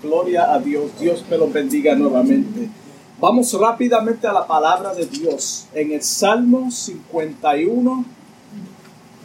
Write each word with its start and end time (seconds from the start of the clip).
Gloria 0.00 0.54
a 0.54 0.60
Dios, 0.60 0.92
Dios 1.00 1.24
me 1.28 1.36
lo 1.36 1.50
bendiga 1.50 1.92
nuevamente. 1.96 2.68
Vamos 3.18 3.52
rápidamente 3.52 4.28
a 4.28 4.32
la 4.32 4.46
palabra 4.46 4.94
de 4.94 5.06
Dios 5.06 5.66
en 5.74 5.90
el 5.90 6.04
Salmo 6.04 6.70
51, 6.70 8.04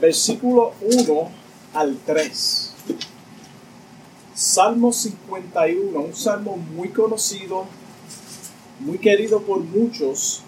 versículo 0.01 0.73
1 0.81 1.29
al 1.75 1.95
3. 2.03 2.73
Salmo 4.33 4.91
51, 4.91 5.99
un 5.99 6.15
salmo 6.15 6.57
muy 6.57 6.89
conocido, 6.89 7.65
muy 8.79 8.97
querido 8.97 9.43
por 9.43 9.59
muchos. 9.59 10.41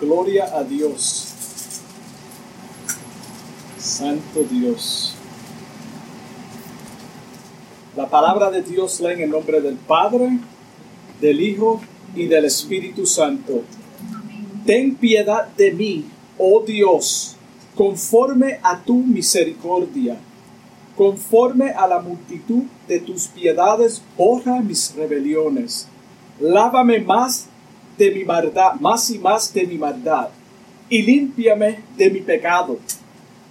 Gloria 0.00 0.46
a 0.46 0.64
Dios. 0.64 1.34
Santo 3.78 4.44
Dios. 4.50 5.15
La 7.96 8.10
palabra 8.10 8.50
de 8.50 8.60
Dios 8.60 9.00
lee 9.00 9.14
en 9.14 9.20
el 9.22 9.30
nombre 9.30 9.62
del 9.62 9.76
Padre, 9.76 10.38
del 11.18 11.40
Hijo 11.40 11.80
y 12.14 12.26
del 12.26 12.44
Espíritu 12.44 13.06
Santo. 13.06 13.62
Ten 14.66 14.96
piedad 14.96 15.48
de 15.56 15.72
mí, 15.72 16.04
oh 16.36 16.62
Dios, 16.62 17.36
conforme 17.74 18.60
a 18.62 18.82
tu 18.82 18.96
misericordia. 18.96 20.18
Conforme 20.94 21.70
a 21.70 21.86
la 21.86 22.00
multitud 22.00 22.64
de 22.86 23.00
tus 23.00 23.28
piedades, 23.28 24.02
borra 24.14 24.60
mis 24.60 24.94
rebeliones. 24.94 25.88
Lávame 26.38 27.00
más 27.00 27.46
de 27.96 28.10
mi 28.10 28.24
maldad, 28.24 28.74
más 28.74 29.08
y 29.08 29.18
más 29.18 29.54
de 29.54 29.66
mi 29.66 29.78
maldad, 29.78 30.28
y 30.90 31.00
límpiame 31.00 31.82
de 31.96 32.10
mi 32.10 32.20
pecado. 32.20 32.78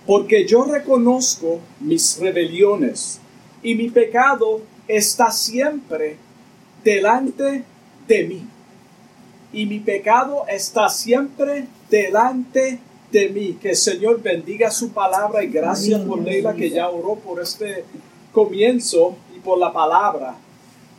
Porque 0.05 0.45
yo 0.47 0.65
reconozco 0.65 1.61
mis 1.79 2.19
rebeliones 2.19 3.21
y 3.65 3.73
mi 3.73 3.89
pecado 3.89 4.61
está 4.87 5.31
siempre 5.31 6.17
delante 6.83 7.63
de 8.07 8.23
mí. 8.25 8.47
Y 9.51 9.65
mi 9.65 9.79
pecado 9.79 10.45
está 10.47 10.87
siempre 10.87 11.65
delante 11.89 12.79
de 13.11 13.29
mí. 13.29 13.57
Que 13.59 13.71
el 13.71 13.75
Señor 13.75 14.21
bendiga 14.21 14.69
su 14.69 14.89
palabra 14.89 15.43
y 15.43 15.47
gracias 15.47 15.99
por 16.01 16.21
Leila 16.21 16.53
que 16.53 16.69
ya 16.69 16.87
oró 16.89 17.15
por 17.15 17.41
este 17.41 17.85
comienzo 18.31 19.15
y 19.35 19.39
por 19.39 19.57
la 19.57 19.73
palabra. 19.73 20.35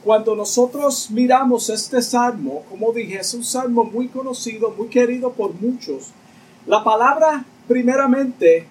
Cuando 0.02 0.34
nosotros 0.34 1.08
miramos 1.12 1.70
este 1.70 2.02
salmo, 2.02 2.64
como 2.69 2.92
dije, 2.92 3.20
es 3.20 3.32
un 3.32 3.44
salmo 3.44 3.84
muy 3.84 4.08
conocido, 4.08 4.74
muy 4.76 4.88
querido 4.88 5.30
por 5.30 5.54
muchos. 5.54 6.10
La 6.66 6.82
palabra, 6.82 7.44
primeramente, 7.69 8.66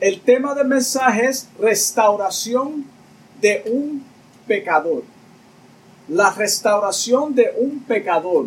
el 0.00 0.22
tema 0.22 0.56
del 0.56 0.66
mensaje 0.66 1.26
es 1.26 1.48
restauración 1.60 2.90
de 3.42 3.62
un 3.66 4.02
pecador. 4.46 5.02
La 6.08 6.30
restauración 6.30 7.34
de 7.34 7.52
un 7.58 7.80
pecador. 7.80 8.46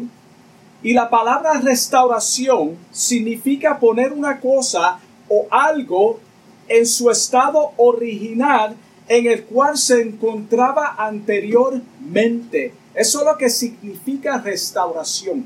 Y 0.82 0.94
la 0.94 1.10
palabra 1.10 1.60
restauración 1.62 2.78
significa 2.92 3.80
poner 3.80 4.14
una 4.14 4.40
cosa 4.40 5.00
o 5.30 5.48
algo 5.52 6.20
en 6.68 6.86
su 6.86 7.12
estado 7.12 7.74
original 7.78 8.76
en 9.08 9.28
el 9.28 9.44
cual 9.44 9.78
se 9.78 10.02
encontraba 10.02 10.96
anteriormente. 10.98 12.74
Eso 12.94 13.20
es 13.20 13.26
lo 13.26 13.38
que 13.38 13.50
significa 13.50 14.40
restauración. 14.40 15.46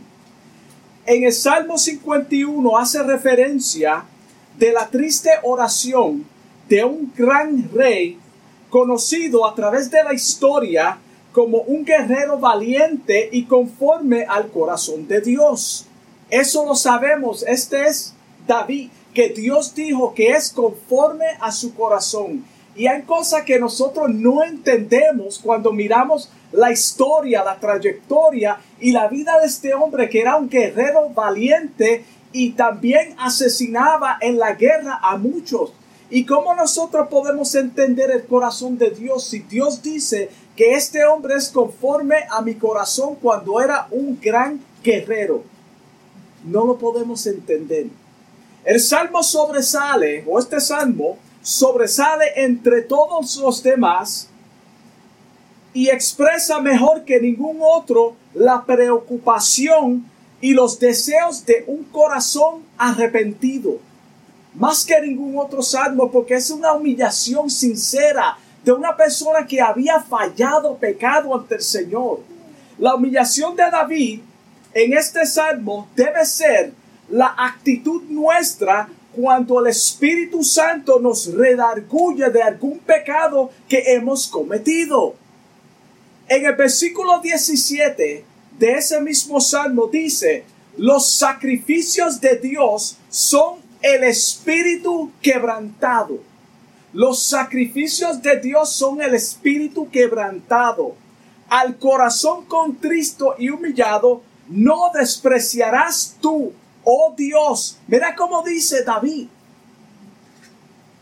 En 1.05 1.23
el 1.23 1.33
Salmo 1.33 1.77
51 1.77 2.77
hace 2.77 3.01
referencia 3.03 4.05
de 4.57 4.71
la 4.71 4.87
triste 4.89 5.31
oración 5.43 6.25
de 6.67 6.83
un 6.83 7.11
gran 7.15 7.69
rey 7.73 8.19
conocido 8.69 9.45
a 9.47 9.55
través 9.55 9.89
de 9.89 10.03
la 10.03 10.13
historia 10.13 10.99
como 11.33 11.59
un 11.59 11.85
guerrero 11.85 12.37
valiente 12.39 13.29
y 13.31 13.45
conforme 13.45 14.23
al 14.23 14.49
corazón 14.49 15.07
de 15.07 15.21
Dios. 15.21 15.85
Eso 16.29 16.65
lo 16.65 16.75
sabemos. 16.75 17.43
Este 17.47 17.87
es 17.87 18.13
David, 18.47 18.89
que 19.13 19.29
Dios 19.29 19.73
dijo 19.73 20.13
que 20.13 20.31
es 20.31 20.51
conforme 20.51 21.25
a 21.39 21.51
su 21.51 21.73
corazón. 21.73 22.45
Y 22.75 22.87
hay 22.87 23.01
cosas 23.03 23.43
que 23.43 23.59
nosotros 23.59 24.09
no 24.09 24.43
entendemos 24.43 25.39
cuando 25.39 25.71
miramos 25.71 26.29
la 26.51 26.71
historia, 26.71 27.43
la 27.43 27.59
trayectoria 27.59 28.59
y 28.79 28.91
la 28.91 29.07
vida 29.07 29.39
de 29.39 29.47
este 29.47 29.73
hombre 29.73 30.09
que 30.09 30.21
era 30.21 30.35
un 30.35 30.49
guerrero 30.49 31.09
valiente 31.09 32.05
y 32.31 32.51
también 32.51 33.15
asesinaba 33.17 34.17
en 34.21 34.37
la 34.37 34.53
guerra 34.53 34.99
a 35.01 35.17
muchos. 35.17 35.73
¿Y 36.11 36.25
cómo 36.25 36.55
nosotros 36.55 37.07
podemos 37.07 37.53
entender 37.53 38.09
el 38.09 38.25
corazón 38.25 38.77
de 38.77 38.89
Dios 38.89 39.25
si 39.25 39.39
Dios 39.39 39.83
dice 39.83 40.29
que 40.55 40.73
este 40.73 41.05
hombre 41.05 41.35
es 41.35 41.49
conforme 41.49 42.15
a 42.31 42.41
mi 42.41 42.55
corazón 42.55 43.15
cuando 43.21 43.61
era 43.61 43.87
un 43.91 44.19
gran 44.19 44.59
guerrero? 44.83 45.43
No 46.43 46.65
lo 46.65 46.77
podemos 46.77 47.27
entender. 47.27 47.87
El 48.65 48.79
salmo 48.79 49.21
sobresale, 49.21 50.23
o 50.27 50.39
este 50.39 50.59
salmo 50.59 51.17
sobresale 51.43 52.25
entre 52.37 52.81
todos 52.81 53.37
los 53.37 53.61
demás 53.61 54.29
y 55.73 55.89
expresa 55.89 56.59
mejor 56.59 57.05
que 57.05 57.21
ningún 57.21 57.59
otro 57.61 58.15
la 58.33 58.65
preocupación 58.65 60.05
y 60.41 60.53
los 60.53 60.79
deseos 60.79 61.45
de 61.45 61.65
un 61.67 61.83
corazón 61.83 62.63
arrepentido 62.77 63.77
más 64.59 64.85
que 64.85 65.01
ningún 65.01 65.37
otro 65.37 65.63
salmo, 65.63 66.11
porque 66.11 66.35
es 66.35 66.51
una 66.51 66.73
humillación 66.73 67.49
sincera 67.49 68.37
de 68.63 68.73
una 68.73 68.95
persona 68.95 69.47
que 69.47 69.61
había 69.61 70.01
fallado, 70.01 70.75
pecado 70.75 71.33
ante 71.33 71.55
el 71.55 71.61
Señor. 71.61 72.19
La 72.77 72.93
humillación 72.93 73.55
de 73.55 73.63
David 73.63 74.19
en 74.73 74.93
este 74.93 75.25
salmo 75.25 75.87
debe 75.95 76.25
ser 76.25 76.73
la 77.09 77.33
actitud 77.37 78.03
nuestra 78.09 78.89
cuando 79.15 79.59
el 79.61 79.67
Espíritu 79.67 80.43
Santo 80.43 80.99
nos 80.99 81.33
redarguye 81.33 82.29
de 82.29 82.43
algún 82.43 82.79
pecado 82.79 83.49
que 83.67 83.81
hemos 83.93 84.27
cometido. 84.27 85.15
En 86.27 86.45
el 86.45 86.55
versículo 86.55 87.19
17 87.19 88.25
de 88.59 88.71
ese 88.73 89.01
mismo 89.01 89.39
salmo 89.39 89.87
dice, 89.87 90.43
los 90.77 91.11
sacrificios 91.11 92.21
de 92.21 92.35
Dios 92.37 92.97
son 93.09 93.68
el 93.81 94.03
espíritu 94.03 95.11
quebrantado. 95.21 96.19
Los 96.93 97.23
sacrificios 97.23 98.21
de 98.21 98.39
Dios 98.39 98.71
son 98.71 99.01
el 99.01 99.13
espíritu 99.13 99.89
quebrantado. 99.89 100.95
Al 101.49 101.77
corazón 101.77 102.45
contristo 102.45 103.35
y 103.37 103.49
humillado 103.49 104.21
no 104.47 104.91
despreciarás 104.93 106.17
tú, 106.19 106.53
oh 106.83 107.13
Dios. 107.15 107.77
Mira 107.87 108.15
cómo 108.15 108.41
dice 108.43 108.83
David. 108.83 109.27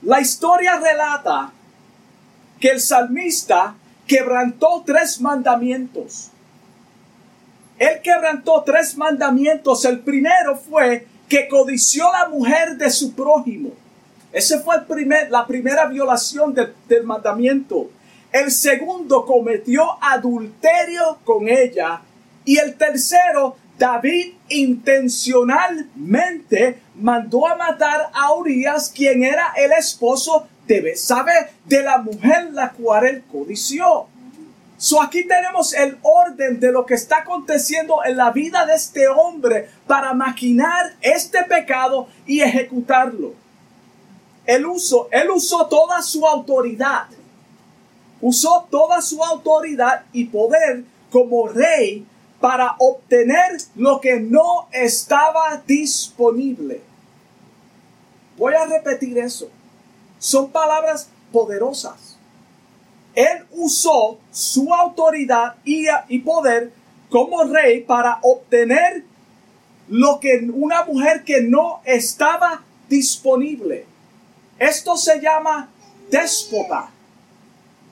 La 0.02 0.22
historia 0.22 0.78
relata 0.78 1.52
que 2.60 2.70
el 2.70 2.80
salmista 2.80 3.76
quebrantó 4.06 4.84
tres 4.86 5.20
mandamientos. 5.22 6.30
Él 7.80 8.02
quebrantó 8.04 8.64
tres 8.66 8.98
mandamientos. 8.98 9.86
El 9.86 10.00
primero 10.00 10.56
fue 10.58 11.08
que 11.28 11.48
codició 11.48 12.12
la 12.12 12.28
mujer 12.30 12.78
de 12.78 12.90
su 12.90 13.14
prójimo. 13.14 13.72
Esa 14.32 14.60
fue 14.60 14.76
la 15.30 15.48
primera 15.48 15.86
violación 15.88 16.54
del 16.54 17.04
mandamiento. 17.04 17.90
El 18.32 18.52
segundo 18.52 19.26
cometió 19.26 19.84
adulterio 20.02 21.18
con 21.24 21.48
ella. 21.48 22.02
Y 22.46 22.58
el 22.58 22.76
tercero, 22.76 23.56
David 23.78 24.34
intencionalmente 24.50 26.82
mandó 26.96 27.48
a 27.48 27.56
matar 27.56 28.10
a 28.14 28.34
Urias, 28.34 28.92
quien 28.94 29.24
era 29.24 29.54
el 29.56 29.72
esposo 29.72 30.46
de 30.68 30.96
saber 30.96 31.52
de 31.66 31.84
la 31.84 31.98
mujer 32.00 32.50
la 32.52 32.72
cual 32.72 33.08
él 33.08 33.24
codició. 33.32 34.08
So 34.78 35.02
aquí 35.02 35.24
tenemos 35.24 35.74
el 35.74 35.98
orden 36.04 36.60
de 36.60 36.72
lo 36.72 36.86
que 36.86 36.94
está 36.94 37.18
aconteciendo 37.18 38.04
en 38.06 38.16
la 38.16 38.32
vida 38.32 38.66
de 38.66 38.76
este 38.76 39.08
hombre 39.08 39.70
para 39.88 40.14
maquinar 40.14 40.96
este 41.02 41.44
pecado 41.46 42.08
y 42.28 42.42
ejecutarlo. 42.42 43.34
Él 44.46 44.68
usó, 44.68 45.10
él 45.12 45.32
usó 45.32 45.66
toda 45.66 46.02
su 46.04 46.26
autoridad. 46.28 47.08
Usó 48.22 48.68
toda 48.70 49.02
su 49.02 49.24
autoridad 49.24 50.06
y 50.14 50.26
poder 50.26 50.84
como 51.12 51.48
rey 51.48 52.06
para 52.40 52.76
obtener 52.78 53.58
lo 53.76 54.00
que 54.00 54.20
no 54.20 54.68
estaba 54.72 55.62
disponible. 55.66 56.82
Voy 58.38 58.54
a 58.54 58.66
repetir 58.66 59.18
eso. 59.18 59.50
Son 60.20 60.52
palabras 60.52 61.10
poderosas 61.32 62.07
él 63.18 63.46
usó 63.50 64.20
su 64.32 64.72
autoridad 64.72 65.56
y, 65.66 66.20
poder 66.20 66.72
como 67.10 67.46
rey 67.46 67.82
para 67.82 68.20
obtener 68.22 69.04
lo 69.88 70.20
que 70.20 70.48
una 70.54 70.86
mujer 70.86 71.24
que 71.24 71.42
no 71.42 71.82
estaba 71.84 72.64
disponible. 72.88 73.88
Esto 74.60 74.96
se 74.96 75.20
llama 75.20 75.68
déspota. 76.12 76.92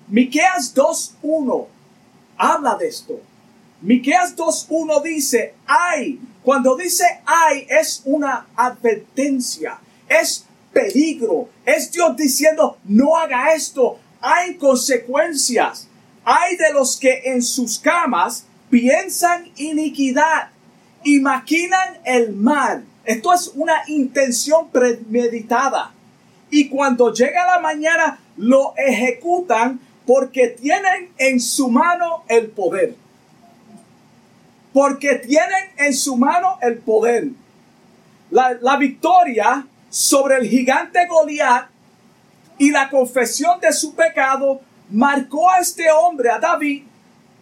Miqueas 0.10 0.76
2.1 0.76 1.66
habla 2.38 2.76
de 2.76 2.88
esto. 2.88 3.20
Miqueas 3.82 4.38
2.1 4.38 5.02
dice, 5.02 5.56
ay, 5.66 6.20
cuando 6.44 6.76
dice 6.76 7.04
ay 7.26 7.66
es 7.68 8.04
una 8.06 8.46
advertencia, 8.56 9.80
es 10.08 10.46
peligro, 10.72 11.50
es 11.66 11.92
Dios 11.92 12.16
diciendo, 12.16 12.78
no 12.84 13.18
haga 13.18 13.54
esto, 13.54 13.98
hay 14.22 14.56
consecuencias. 14.56 15.88
Hay 16.24 16.56
de 16.58 16.74
los 16.74 16.98
que 16.98 17.22
en 17.26 17.42
sus 17.42 17.80
camas 17.80 18.46
piensan 18.70 19.52
iniquidad 19.58 20.50
y 21.04 21.20
maquinan 21.20 22.00
el 22.04 22.34
mal. 22.34 22.86
Esto 23.06 23.34
es 23.34 23.52
una 23.56 23.84
intención 23.88 24.70
premeditada. 24.70 25.92
Y 26.50 26.70
cuando 26.70 27.14
llega 27.14 27.46
la 27.46 27.60
mañana 27.60 28.20
lo 28.38 28.74
ejecutan 28.76 29.80
porque 30.06 30.50
tienen 30.50 31.12
en 31.18 31.40
su 31.40 31.70
mano 31.70 32.24
el 32.28 32.48
poder. 32.48 32.96
Porque 34.74 35.16
tienen 35.16 35.70
en 35.78 35.94
su 35.94 36.18
mano 36.18 36.58
el 36.62 36.80
poder. 36.80 37.30
La, 38.32 38.58
la 38.60 38.78
victoria 38.78 39.66
sobre 39.90 40.38
el 40.38 40.50
gigante 40.50 41.06
Goliat 41.08 41.75
y 42.58 42.72
la 42.72 42.90
confesión 42.90 43.60
de 43.60 43.72
su 43.74 43.96
pecado 43.96 44.62
marcó 44.90 45.50
a 45.50 45.60
este 45.60 45.92
hombre, 45.92 46.30
a 46.30 46.40
David, 46.40 46.84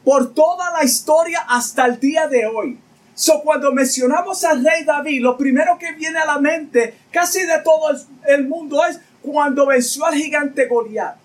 por 0.04 0.34
toda 0.34 0.72
la 0.72 0.84
historia 0.84 1.46
hasta 1.48 1.86
el 1.86 2.00
día 2.00 2.28
de 2.28 2.46
hoy. 2.46 2.80
So, 3.16 3.42
cuando 3.42 3.72
mencionamos 3.72 4.44
al 4.44 4.64
rey 4.64 4.84
David, 4.84 5.22
lo 5.22 5.38
primero 5.38 5.78
que 5.78 5.92
viene 5.94 6.20
a 6.20 6.26
la 6.26 6.40
mente 6.40 6.96
casi 7.12 7.46
de 7.46 7.60
todo 7.64 7.96
el 8.28 8.48
mundo 8.48 8.84
es 8.86 9.00
cuando 9.22 9.68
venció 9.68 10.06
al 10.06 10.16
gigante 10.16 10.66
Goliat. 10.66 11.16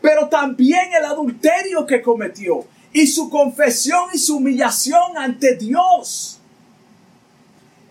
Pero 0.00 0.28
también 0.28 0.92
el 0.96 1.04
adulterio 1.04 1.86
que 1.86 2.00
cometió 2.00 2.64
y 2.92 3.06
su 3.06 3.28
confesión 3.28 4.08
y 4.12 4.18
su 4.18 4.38
humillación 4.38 5.18
ante 5.18 5.56
Dios. 5.56 6.40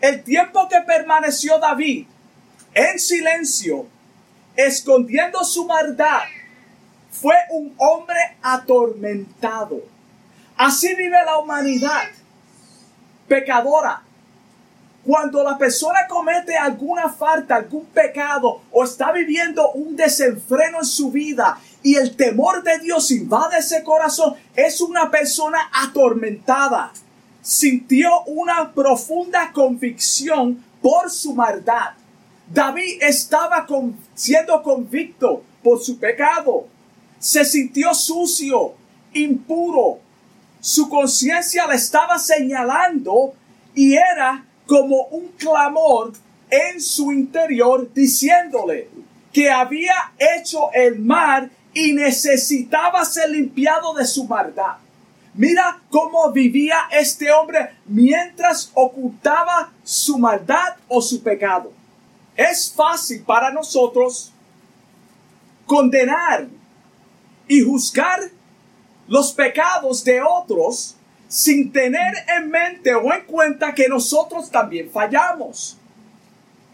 El 0.00 0.22
tiempo 0.22 0.68
que 0.68 0.80
permaneció 0.80 1.58
David 1.58 2.06
en 2.74 2.98
silencio, 2.98 3.86
escondiendo 4.58 5.44
su 5.44 5.64
maldad, 5.66 6.22
fue 7.12 7.34
un 7.50 7.72
hombre 7.78 8.18
atormentado. 8.42 9.80
Así 10.56 10.94
vive 10.96 11.16
la 11.24 11.38
humanidad, 11.38 12.08
pecadora. 13.28 14.02
Cuando 15.04 15.44
la 15.44 15.56
persona 15.56 16.00
comete 16.08 16.56
alguna 16.56 17.08
falta, 17.08 17.54
algún 17.54 17.86
pecado 17.86 18.62
o 18.72 18.82
está 18.82 19.12
viviendo 19.12 19.70
un 19.70 19.94
desenfreno 19.94 20.80
en 20.80 20.84
su 20.84 21.12
vida 21.12 21.58
y 21.84 21.94
el 21.94 22.16
temor 22.16 22.64
de 22.64 22.80
Dios 22.80 23.12
invade 23.12 23.58
ese 23.58 23.84
corazón, 23.84 24.34
es 24.56 24.80
una 24.80 25.08
persona 25.08 25.70
atormentada. 25.72 26.92
Sintió 27.40 28.22
una 28.24 28.72
profunda 28.72 29.52
convicción 29.52 30.64
por 30.82 31.10
su 31.10 31.32
maldad. 31.32 31.97
David 32.52 33.02
estaba 33.02 33.66
siendo 34.14 34.62
convicto 34.62 35.42
por 35.62 35.80
su 35.80 35.98
pecado 35.98 36.66
se 37.18 37.44
sintió 37.44 37.94
sucio, 37.94 38.74
impuro. 39.12 39.98
Su 40.60 40.88
conciencia 40.88 41.66
le 41.66 41.76
estaba 41.76 42.18
señalando 42.18 43.34
y 43.74 43.94
era 43.94 44.44
como 44.66 45.04
un 45.10 45.28
clamor 45.36 46.12
en 46.50 46.80
su 46.80 47.12
interior 47.12 47.92
diciéndole 47.92 48.88
que 49.32 49.50
había 49.50 50.12
hecho 50.18 50.70
el 50.72 50.98
mal 50.98 51.50
y 51.74 51.92
necesitaba 51.92 53.04
ser 53.04 53.30
limpiado 53.30 53.94
de 53.94 54.06
su 54.06 54.24
maldad. 54.24 54.76
Mira 55.34 55.80
cómo 55.90 56.32
vivía 56.32 56.88
este 56.90 57.30
hombre 57.30 57.70
mientras 57.86 58.70
ocultaba 58.74 59.72
su 59.84 60.18
maldad 60.18 60.76
o 60.88 61.00
su 61.00 61.22
pecado. 61.22 61.72
Es 62.38 62.72
fácil 62.72 63.24
para 63.24 63.50
nosotros 63.50 64.32
condenar 65.66 66.46
y 67.48 67.62
juzgar 67.62 68.20
los 69.08 69.32
pecados 69.32 70.04
de 70.04 70.22
otros 70.22 70.94
sin 71.26 71.72
tener 71.72 72.14
en 72.36 72.48
mente 72.48 72.94
o 72.94 73.12
en 73.12 73.24
cuenta 73.24 73.74
que 73.74 73.88
nosotros 73.88 74.52
también 74.52 74.88
fallamos. 74.88 75.77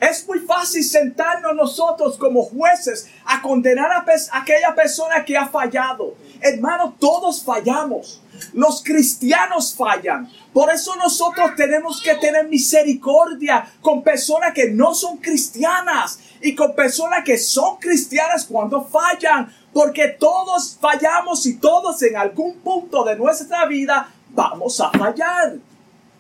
Es 0.00 0.26
muy 0.26 0.40
fácil 0.40 0.84
sentarnos 0.84 1.54
nosotros 1.54 2.18
como 2.18 2.44
jueces 2.44 3.08
a 3.24 3.40
condenar 3.40 3.90
a, 3.90 4.04
aquella 4.32 4.74
persona 4.74 5.24
que 5.24 5.36
ha 5.36 5.48
fallado. 5.48 6.14
Hermano, 6.40 6.94
todos 6.98 7.42
fallamos. 7.42 8.20
Los 8.52 8.82
cristianos 8.82 9.74
fallan. 9.74 10.28
Por 10.52 10.70
eso 10.70 10.94
nosotros 10.96 11.52
tenemos 11.56 12.02
que 12.02 12.14
tener 12.16 12.48
misericordia 12.48 13.66
con 13.80 14.02
personas 14.02 14.52
que 14.52 14.70
no 14.70 14.94
son 14.94 15.18
cristianas 15.18 16.18
y 16.42 16.54
con 16.54 16.74
personas 16.74 17.24
que 17.24 17.38
son 17.38 17.76
cristianas 17.76 18.44
cuando 18.44 18.84
fallan 18.84 19.50
porque 19.74 20.08
todos 20.08 20.78
fallamos 20.80 21.44
y 21.46 21.56
todos 21.56 22.00
en 22.02 22.16
algún 22.16 22.60
punto 22.60 23.04
de 23.04 23.16
nuestra 23.16 23.66
vida 23.66 24.08
vamos 24.30 24.80
a 24.80 24.90
fallar. 24.90 25.56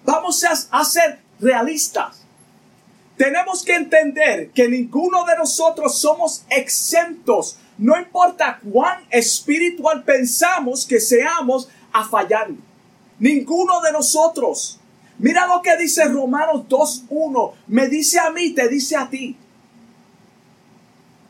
Vamos 0.04 0.44
a, 0.44 0.84
ser 0.84 1.20
realistas. 1.40 2.23
Tenemos 3.16 3.62
que 3.64 3.74
entender 3.74 4.50
que 4.50 4.68
ninguno 4.68 5.24
de 5.24 5.36
nosotros 5.36 5.98
somos 5.98 6.44
exentos. 6.50 7.58
No 7.78 7.98
importa 7.98 8.60
cuán 8.72 9.04
espiritual 9.10 10.02
pensamos 10.04 10.84
que 10.84 11.00
seamos 11.00 11.68
a 11.92 12.04
fallar. 12.04 12.48
Ninguno 13.18 13.80
de 13.80 13.92
nosotros. 13.92 14.80
Mira 15.18 15.46
lo 15.46 15.62
que 15.62 15.76
dice 15.76 16.04
Romanos 16.06 16.62
2.1. 16.68 17.52
Me 17.68 17.88
dice 17.88 18.18
a 18.18 18.30
mí, 18.30 18.50
te 18.50 18.68
dice 18.68 18.96
a 18.96 19.08
ti 19.08 19.36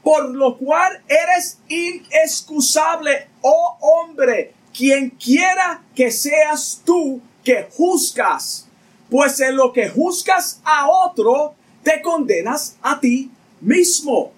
por 0.05 0.29
lo 0.35 0.59
cual 0.59 1.03
eres 1.09 1.59
inexcusable, 1.67 3.27
oh 3.41 3.77
hombre, 3.81 4.53
quien 4.77 5.11
quiera 5.11 5.83
que 5.95 6.11
seas 6.11 6.83
tú 6.85 7.23
que 7.43 7.69
juzgas, 7.75 8.69
pues 9.11 9.41
en 9.41 9.57
lo 9.57 9.73
que 9.73 9.89
juzgas 9.89 10.61
a 10.63 10.89
otro, 10.89 11.55
te 11.85 12.03
condenas 12.03 12.77
a 12.83 12.99
ti 12.99 13.31
mismo. 13.61 14.33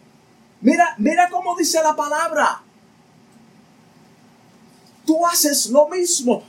Mira, 0.61 0.95
mira 0.99 1.29
cómo 1.31 1.57
dice 1.57 1.83
la 1.83 1.95
palabra. 1.95 2.63
Tú 5.07 5.25
haces 5.25 5.67
lo 5.67 5.89
mismo. 5.89 6.43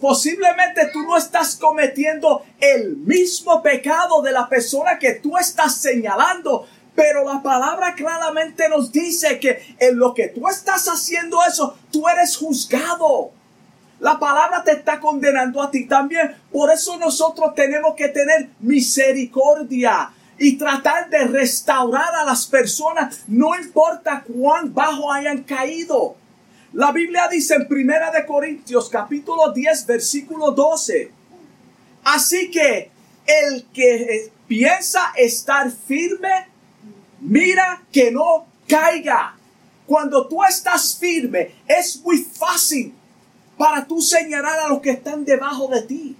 posiblemente 0.00 0.90
tú 0.92 1.02
no 1.02 1.16
estás 1.16 1.54
cometiendo 1.54 2.44
el 2.58 2.96
mismo 2.96 3.62
pecado 3.62 4.20
de 4.20 4.32
la 4.32 4.48
persona 4.48 4.98
que 4.98 5.12
tú 5.14 5.38
estás 5.38 5.76
señalando, 5.76 6.66
pero 6.96 7.24
la 7.24 7.40
palabra 7.40 7.94
claramente 7.94 8.68
nos 8.68 8.90
dice 8.90 9.38
que 9.38 9.76
en 9.78 9.96
lo 9.96 10.12
que 10.12 10.28
tú 10.28 10.48
estás 10.48 10.88
haciendo 10.88 11.38
eso, 11.48 11.76
tú 11.92 12.08
eres 12.08 12.36
juzgado. 12.36 13.30
La 14.00 14.18
palabra 14.18 14.64
te 14.64 14.72
está 14.72 14.98
condenando 14.98 15.62
a 15.62 15.70
ti 15.70 15.86
también. 15.86 16.36
Por 16.50 16.72
eso 16.72 16.96
nosotros 16.96 17.54
tenemos 17.54 17.94
que 17.94 18.08
tener 18.08 18.50
misericordia 18.58 20.10
y 20.38 20.56
tratar 20.56 21.08
de 21.10 21.24
restaurar 21.24 22.14
a 22.14 22.24
las 22.24 22.46
personas, 22.46 23.24
no 23.28 23.54
importa 23.58 24.22
cuán 24.26 24.72
bajo 24.74 25.12
hayan 25.12 25.42
caído. 25.42 26.16
La 26.72 26.90
Biblia 26.92 27.28
dice 27.30 27.54
en 27.54 27.68
Primera 27.68 28.10
de 28.10 28.26
Corintios 28.26 28.88
capítulo 28.88 29.52
10 29.52 29.86
versículo 29.86 30.50
12. 30.50 31.10
Así 32.04 32.50
que 32.50 32.90
el 33.26 33.64
que 33.72 34.32
piensa 34.48 35.12
estar 35.16 35.70
firme, 35.70 36.54
Mira 37.24 37.82
que 37.90 38.10
no 38.10 38.46
caiga. 38.68 39.34
Cuando 39.86 40.28
tú 40.28 40.44
estás 40.44 40.96
firme, 40.98 41.54
es 41.66 42.00
muy 42.02 42.18
fácil 42.18 42.94
para 43.56 43.86
tú 43.86 44.00
señalar 44.02 44.58
a 44.58 44.68
los 44.68 44.80
que 44.80 44.90
están 44.90 45.24
debajo 45.24 45.68
de 45.68 45.82
ti. 45.82 46.16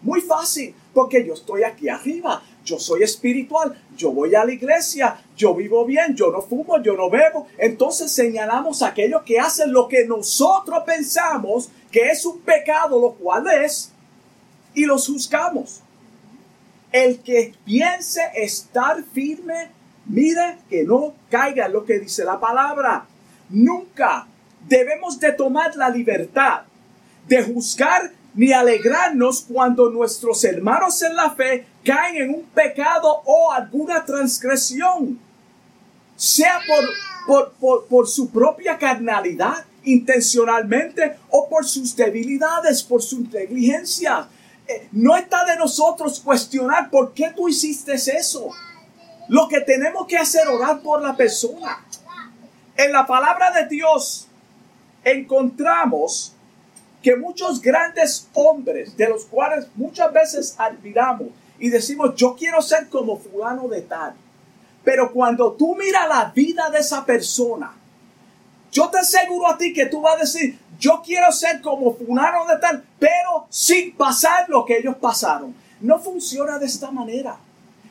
Muy 0.00 0.22
fácil, 0.22 0.74
porque 0.94 1.24
yo 1.26 1.34
estoy 1.34 1.64
aquí 1.64 1.90
arriba, 1.90 2.42
yo 2.64 2.78
soy 2.78 3.02
espiritual, 3.02 3.74
yo 3.96 4.12
voy 4.12 4.34
a 4.34 4.44
la 4.44 4.52
iglesia, 4.52 5.20
yo 5.36 5.54
vivo 5.54 5.84
bien, 5.84 6.14
yo 6.14 6.30
no 6.30 6.42
fumo, 6.42 6.82
yo 6.82 6.96
no 6.96 7.10
bebo. 7.10 7.46
Entonces 7.58 8.10
señalamos 8.12 8.82
a 8.82 8.88
aquellos 8.88 9.22
que 9.22 9.38
hacen 9.38 9.72
lo 9.72 9.88
que 9.88 10.06
nosotros 10.06 10.82
pensamos 10.84 11.70
que 11.90 12.08
es 12.08 12.24
un 12.24 12.40
pecado, 12.40 13.00
lo 13.00 13.12
cual 13.12 13.46
es, 13.62 13.92
y 14.74 14.84
los 14.84 15.06
juzgamos. 15.06 15.80
El 16.90 17.20
que 17.20 17.54
piense 17.64 18.22
estar 18.34 19.02
firme 19.12 19.70
Mira 20.06 20.58
que 20.68 20.84
no 20.84 21.14
caiga 21.30 21.68
lo 21.68 21.84
que 21.84 21.98
dice 21.98 22.24
la 22.24 22.40
palabra. 22.40 23.06
Nunca 23.50 24.26
debemos 24.66 25.18
de 25.20 25.32
tomar 25.32 25.76
la 25.76 25.88
libertad 25.88 26.62
de 27.26 27.42
juzgar 27.42 28.10
ni 28.34 28.52
alegrarnos 28.52 29.42
cuando 29.42 29.90
nuestros 29.90 30.42
hermanos 30.44 31.00
en 31.02 31.14
la 31.14 31.30
fe 31.30 31.66
caen 31.84 32.16
en 32.16 32.34
un 32.34 32.44
pecado 32.44 33.22
o 33.24 33.52
alguna 33.52 34.04
transgresión, 34.04 35.18
sea 36.16 36.60
por, 37.26 37.52
por, 37.58 37.86
por, 37.86 38.08
su 38.08 38.30
propia 38.30 38.78
carnalidad 38.78 39.64
intencionalmente 39.84 41.16
o 41.30 41.48
por 41.48 41.66
sus 41.66 41.96
debilidades, 41.96 42.82
por 42.82 43.02
sus 43.02 43.28
negligencias. 43.30 44.26
Eh, 44.68 44.88
no 44.92 45.16
está 45.16 45.44
de 45.44 45.56
nosotros 45.56 46.20
cuestionar 46.20 46.90
por 46.90 47.12
qué 47.12 47.32
tú 47.34 47.48
hiciste 47.48 47.94
eso. 47.94 48.50
Lo 49.28 49.48
que 49.48 49.60
tenemos 49.60 50.06
que 50.06 50.16
hacer 50.16 50.42
es 50.42 50.54
orar 50.54 50.80
por 50.82 51.02
la 51.02 51.16
persona. 51.16 51.84
En 52.76 52.92
la 52.92 53.06
palabra 53.06 53.50
de 53.50 53.66
Dios 53.66 54.28
encontramos 55.04 56.34
que 57.02 57.16
muchos 57.16 57.60
grandes 57.60 58.28
hombres, 58.34 58.96
de 58.96 59.08
los 59.08 59.24
cuales 59.24 59.66
muchas 59.74 60.12
veces 60.12 60.54
admiramos 60.56 61.28
y 61.62 61.70
decimos, 61.70 62.16
yo 62.16 62.34
quiero 62.34 62.60
ser 62.60 62.88
como 62.88 63.16
fulano 63.16 63.68
de 63.68 63.82
tal. 63.82 64.14
Pero 64.82 65.12
cuando 65.12 65.52
tú 65.52 65.76
miras 65.76 66.08
la 66.08 66.32
vida 66.34 66.68
de 66.70 66.80
esa 66.80 67.06
persona, 67.06 67.72
yo 68.72 68.90
te 68.90 68.98
aseguro 68.98 69.46
a 69.46 69.56
ti 69.56 69.72
que 69.72 69.86
tú 69.86 70.00
vas 70.00 70.16
a 70.16 70.22
decir, 70.22 70.58
yo 70.80 71.00
quiero 71.06 71.30
ser 71.30 71.60
como 71.60 71.94
fulano 71.94 72.46
de 72.46 72.56
tal, 72.56 72.84
pero 72.98 73.46
sin 73.48 73.94
pasar 73.94 74.48
lo 74.48 74.64
que 74.64 74.78
ellos 74.78 74.96
pasaron. 74.96 75.54
No 75.80 76.00
funciona 76.00 76.58
de 76.58 76.66
esta 76.66 76.90
manera. 76.90 77.36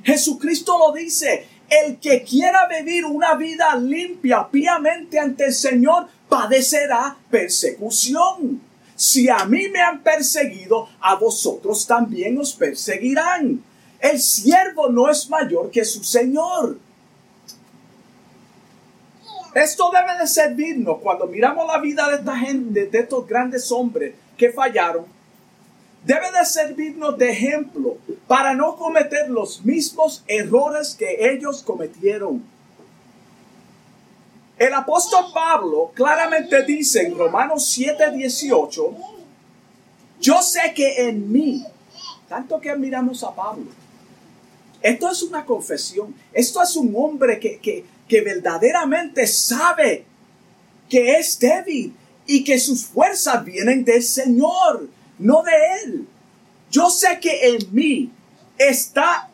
Jesucristo 0.03 0.77
lo 0.77 0.91
dice, 0.91 1.47
el 1.69 1.97
que 1.97 2.23
quiera 2.23 2.67
vivir 2.67 3.05
una 3.05 3.35
vida 3.35 3.73
limpia, 3.77 4.49
piamente 4.51 5.17
ante 5.17 5.45
el 5.45 5.53
Señor, 5.53 6.09
padecerá 6.27 7.15
persecución. 7.29 8.59
Si 9.01 9.27
a 9.27 9.45
mí 9.45 9.67
me 9.69 9.81
han 9.81 10.03
perseguido, 10.03 10.87
a 10.99 11.15
vosotros 11.15 11.87
también 11.87 12.37
os 12.37 12.53
perseguirán. 12.53 13.63
El 13.99 14.19
siervo 14.19 14.89
no 14.89 15.09
es 15.09 15.27
mayor 15.27 15.71
que 15.71 15.83
su 15.83 16.03
Señor. 16.03 16.77
Esto 19.55 19.89
debe 19.91 20.19
de 20.19 20.27
servirnos 20.27 20.99
cuando 21.01 21.25
miramos 21.25 21.65
la 21.65 21.79
vida 21.79 22.07
de 22.09 22.17
esta 22.17 22.37
gente, 22.37 22.85
de 22.85 22.99
estos 22.99 23.25
grandes 23.25 23.71
hombres 23.71 24.13
que 24.37 24.51
fallaron. 24.51 25.07
Debe 26.05 26.31
de 26.31 26.45
servirnos 26.45 27.17
de 27.17 27.31
ejemplo 27.31 27.97
para 28.27 28.53
no 28.53 28.75
cometer 28.75 29.31
los 29.31 29.65
mismos 29.65 30.23
errores 30.27 30.93
que 30.93 31.31
ellos 31.33 31.63
cometieron. 31.63 32.43
El 34.61 34.75
apóstol 34.75 35.25
Pablo 35.33 35.91
claramente 35.95 36.61
dice 36.61 37.01
en 37.01 37.17
Romanos 37.17 37.75
7:18, 37.75 38.95
yo 40.19 40.39
sé 40.43 40.71
que 40.75 41.07
en 41.07 41.31
mí, 41.31 41.65
tanto 42.29 42.61
que 42.61 42.69
admiramos 42.69 43.23
a 43.23 43.33
Pablo, 43.33 43.65
esto 44.79 45.09
es 45.09 45.23
una 45.23 45.43
confesión, 45.47 46.13
esto 46.31 46.61
es 46.61 46.75
un 46.75 46.93
hombre 46.95 47.39
que, 47.39 47.57
que, 47.57 47.83
que 48.07 48.21
verdaderamente 48.21 49.25
sabe 49.25 50.05
que 50.87 51.17
es 51.17 51.39
débil 51.39 51.95
y 52.27 52.43
que 52.43 52.59
sus 52.59 52.85
fuerzas 52.85 53.43
vienen 53.43 53.83
del 53.83 54.03
Señor, 54.03 54.87
no 55.17 55.41
de 55.41 55.53
Él. 55.83 56.07
Yo 56.69 56.91
sé 56.91 57.19
que 57.19 57.55
en 57.55 57.73
mí 57.73 58.11
está, 58.59 59.27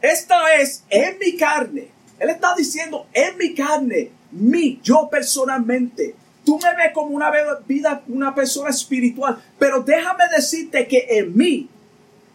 esta 0.00 0.54
es 0.54 0.84
en 0.90 1.18
mi 1.18 1.36
carne. 1.36 1.88
Él 2.20 2.28
está 2.28 2.54
diciendo 2.54 3.06
en 3.14 3.36
mi 3.38 3.54
carne 3.54 4.10
mí, 4.30 4.78
yo 4.82 5.08
personalmente. 5.10 6.14
Tú 6.44 6.58
me 6.58 6.74
ves 6.76 6.92
como 6.92 7.16
una 7.16 7.30
vida, 7.66 8.02
una 8.08 8.34
persona 8.34 8.70
espiritual, 8.70 9.42
pero 9.58 9.82
déjame 9.82 10.24
decirte 10.34 10.86
que 10.86 11.06
en 11.10 11.36
mí, 11.36 11.68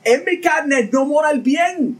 en 0.03 0.23
mi 0.25 0.41
carne, 0.41 0.89
no 0.91 1.05
mora 1.05 1.31
el 1.31 1.41
bien. 1.41 1.99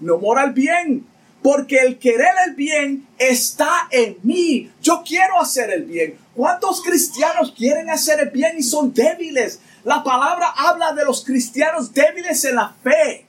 No 0.00 0.18
mora 0.18 0.44
el 0.44 0.52
bien. 0.52 1.06
Porque 1.42 1.78
el 1.78 1.98
querer 1.98 2.34
el 2.46 2.54
bien 2.54 3.06
está 3.18 3.88
en 3.90 4.16
mí. 4.22 4.70
Yo 4.80 5.02
quiero 5.06 5.40
hacer 5.40 5.70
el 5.70 5.84
bien. 5.84 6.16
¿Cuántos 6.34 6.82
cristianos 6.82 7.52
quieren 7.56 7.90
hacer 7.90 8.20
el 8.20 8.30
bien 8.30 8.56
y 8.58 8.62
son 8.62 8.94
débiles? 8.94 9.60
La 9.84 10.04
palabra 10.04 10.52
habla 10.56 10.92
de 10.92 11.04
los 11.04 11.24
cristianos 11.24 11.92
débiles 11.92 12.44
en 12.44 12.54
la 12.54 12.74
fe. 12.82 13.26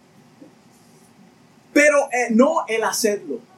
Pero 1.74 2.08
eh, 2.12 2.28
no 2.30 2.66
el 2.68 2.84
hacerlo 2.84 3.53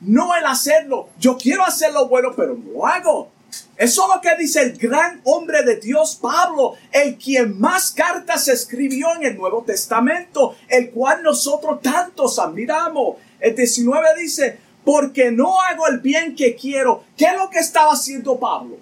no 0.00 0.34
el 0.34 0.44
hacerlo. 0.44 1.08
Yo 1.18 1.36
quiero 1.36 1.64
hacer 1.64 1.92
lo 1.92 2.08
bueno, 2.08 2.30
pero 2.36 2.54
no 2.54 2.72
lo 2.72 2.86
hago. 2.86 3.30
Eso 3.76 4.02
es 4.02 4.14
lo 4.14 4.20
que 4.20 4.36
dice 4.36 4.62
el 4.62 4.76
gran 4.76 5.20
hombre 5.24 5.62
de 5.62 5.76
Dios, 5.76 6.16
Pablo, 6.20 6.74
el 6.92 7.16
quien 7.16 7.58
más 7.58 7.90
cartas 7.92 8.48
escribió 8.48 9.14
en 9.14 9.24
el 9.24 9.36
Nuevo 9.36 9.62
Testamento, 9.64 10.56
el 10.68 10.90
cual 10.90 11.22
nosotros 11.22 11.80
tantos 11.82 12.38
admiramos. 12.38 13.16
El 13.38 13.54
19 13.54 14.08
dice, 14.18 14.58
porque 14.84 15.30
no 15.30 15.60
hago 15.60 15.88
el 15.88 16.00
bien 16.00 16.34
que 16.34 16.54
quiero. 16.54 17.04
¿Qué 17.16 17.26
es 17.26 17.36
lo 17.36 17.50
que 17.50 17.58
estaba 17.58 17.92
haciendo 17.92 18.38
Pablo? 18.38 18.76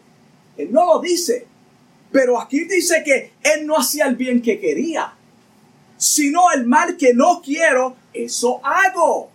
Él 0.57 0.71
no 0.71 0.87
lo 0.87 1.01
dice. 1.01 1.47
Pero 2.13 2.41
aquí 2.41 2.65
dice 2.65 3.03
que 3.03 3.33
él 3.43 3.67
no 3.67 3.77
hacía 3.77 4.07
el 4.07 4.15
bien 4.15 4.41
que 4.41 4.61
quería, 4.61 5.15
sino 5.97 6.53
el 6.53 6.65
mal 6.65 6.97
que 6.97 7.13
no 7.13 7.43
quiero, 7.43 7.97
eso 8.13 8.61
hago. 8.63 9.31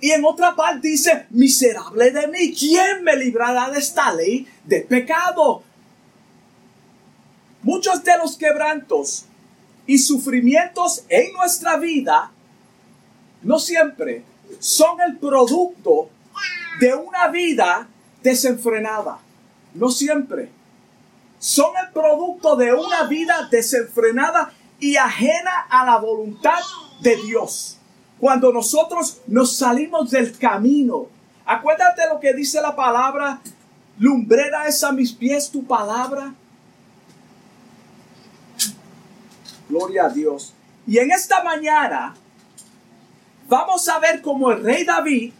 Y 0.00 0.10
en 0.10 0.24
otra 0.24 0.54
parte 0.54 0.88
dice, 0.88 1.26
miserable 1.30 2.10
de 2.10 2.28
mí, 2.28 2.54
¿quién 2.54 3.02
me 3.02 3.16
librará 3.16 3.70
de 3.70 3.78
esta 3.78 4.12
ley 4.12 4.46
de 4.64 4.80
pecado? 4.82 5.62
Muchos 7.62 8.04
de 8.04 8.16
los 8.18 8.36
quebrantos 8.36 9.24
y 9.86 9.98
sufrimientos 9.98 11.04
en 11.08 11.32
nuestra 11.32 11.78
vida, 11.78 12.30
no 13.42 13.58
siempre, 13.58 14.22
son 14.58 15.00
el 15.00 15.16
producto 15.16 16.10
de 16.80 16.94
una 16.94 17.28
vida 17.28 17.88
desenfrenada. 18.22 19.18
No 19.74 19.88
siempre. 19.90 20.50
Son 21.38 21.72
el 21.82 21.92
producto 21.92 22.56
de 22.56 22.72
una 22.72 23.04
vida 23.04 23.48
desenfrenada 23.50 24.52
y 24.78 24.96
ajena 24.96 25.66
a 25.70 25.84
la 25.86 25.98
voluntad 25.98 26.58
de 27.00 27.16
Dios 27.16 27.75
cuando 28.18 28.52
nosotros 28.52 29.18
nos 29.26 29.56
salimos 29.56 30.10
del 30.10 30.36
camino. 30.38 31.06
Acuérdate 31.44 32.02
lo 32.08 32.18
que 32.18 32.34
dice 32.34 32.60
la 32.60 32.74
palabra, 32.74 33.40
lumbrera 33.98 34.66
es 34.66 34.82
a 34.82 34.92
mis 34.92 35.12
pies 35.12 35.50
tu 35.50 35.64
palabra. 35.64 36.34
Gloria 39.68 40.06
a 40.06 40.08
Dios. 40.08 40.54
Y 40.86 40.98
en 40.98 41.10
esta 41.10 41.42
mañana 41.42 42.14
vamos 43.48 43.88
a 43.88 43.98
ver 43.98 44.22
cómo 44.22 44.50
el 44.50 44.62
rey 44.62 44.84
David 44.84 45.32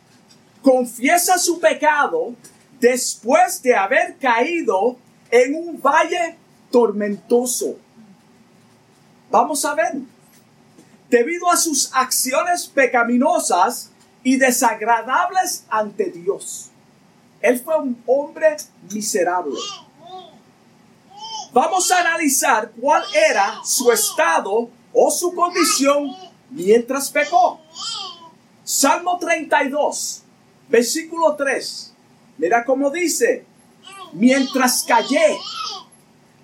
confiesa 0.63 1.39
su 1.39 1.61
pecado 1.61 2.35
después 2.81 3.63
de 3.63 3.75
haber 3.75 4.17
caído 4.17 4.97
en 5.31 5.55
un 5.55 5.81
valle 5.81 6.37
tormentoso. 6.71 7.77
Vamos 9.31 9.65
a 9.65 9.75
ver 9.75 9.95
debido 11.11 11.51
a 11.51 11.57
sus 11.57 11.91
acciones 11.95 12.67
pecaminosas 12.67 13.91
y 14.23 14.37
desagradables 14.37 15.65
ante 15.69 16.07
Dios. 16.07 16.71
Él 17.41 17.61
fue 17.61 17.79
un 17.79 18.03
hombre 18.07 18.57
miserable. 18.93 19.57
Vamos 21.53 21.91
a 21.91 22.01
analizar 22.01 22.73
cuál 22.81 23.05
era 23.15 23.61
su 23.65 23.91
estado 23.93 24.69
o 24.93 25.11
su 25.11 25.33
condición 25.35 26.15
mientras 26.51 27.11
pecó. 27.11 27.61
Salmo 28.65 29.19
32, 29.19 30.23
versículo 30.69 31.37
3. 31.37 31.95
Mira 32.39 32.65
cómo 32.65 32.91
dice, 32.91 33.47
mientras 34.13 34.83
callé, 34.83 35.39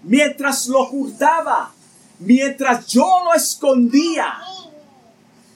mientras 0.02 0.66
lo 0.68 0.82
ocultaba, 0.82 1.72
mientras 2.20 2.86
yo 2.86 3.22
lo 3.24 3.34
escondía, 3.34 4.40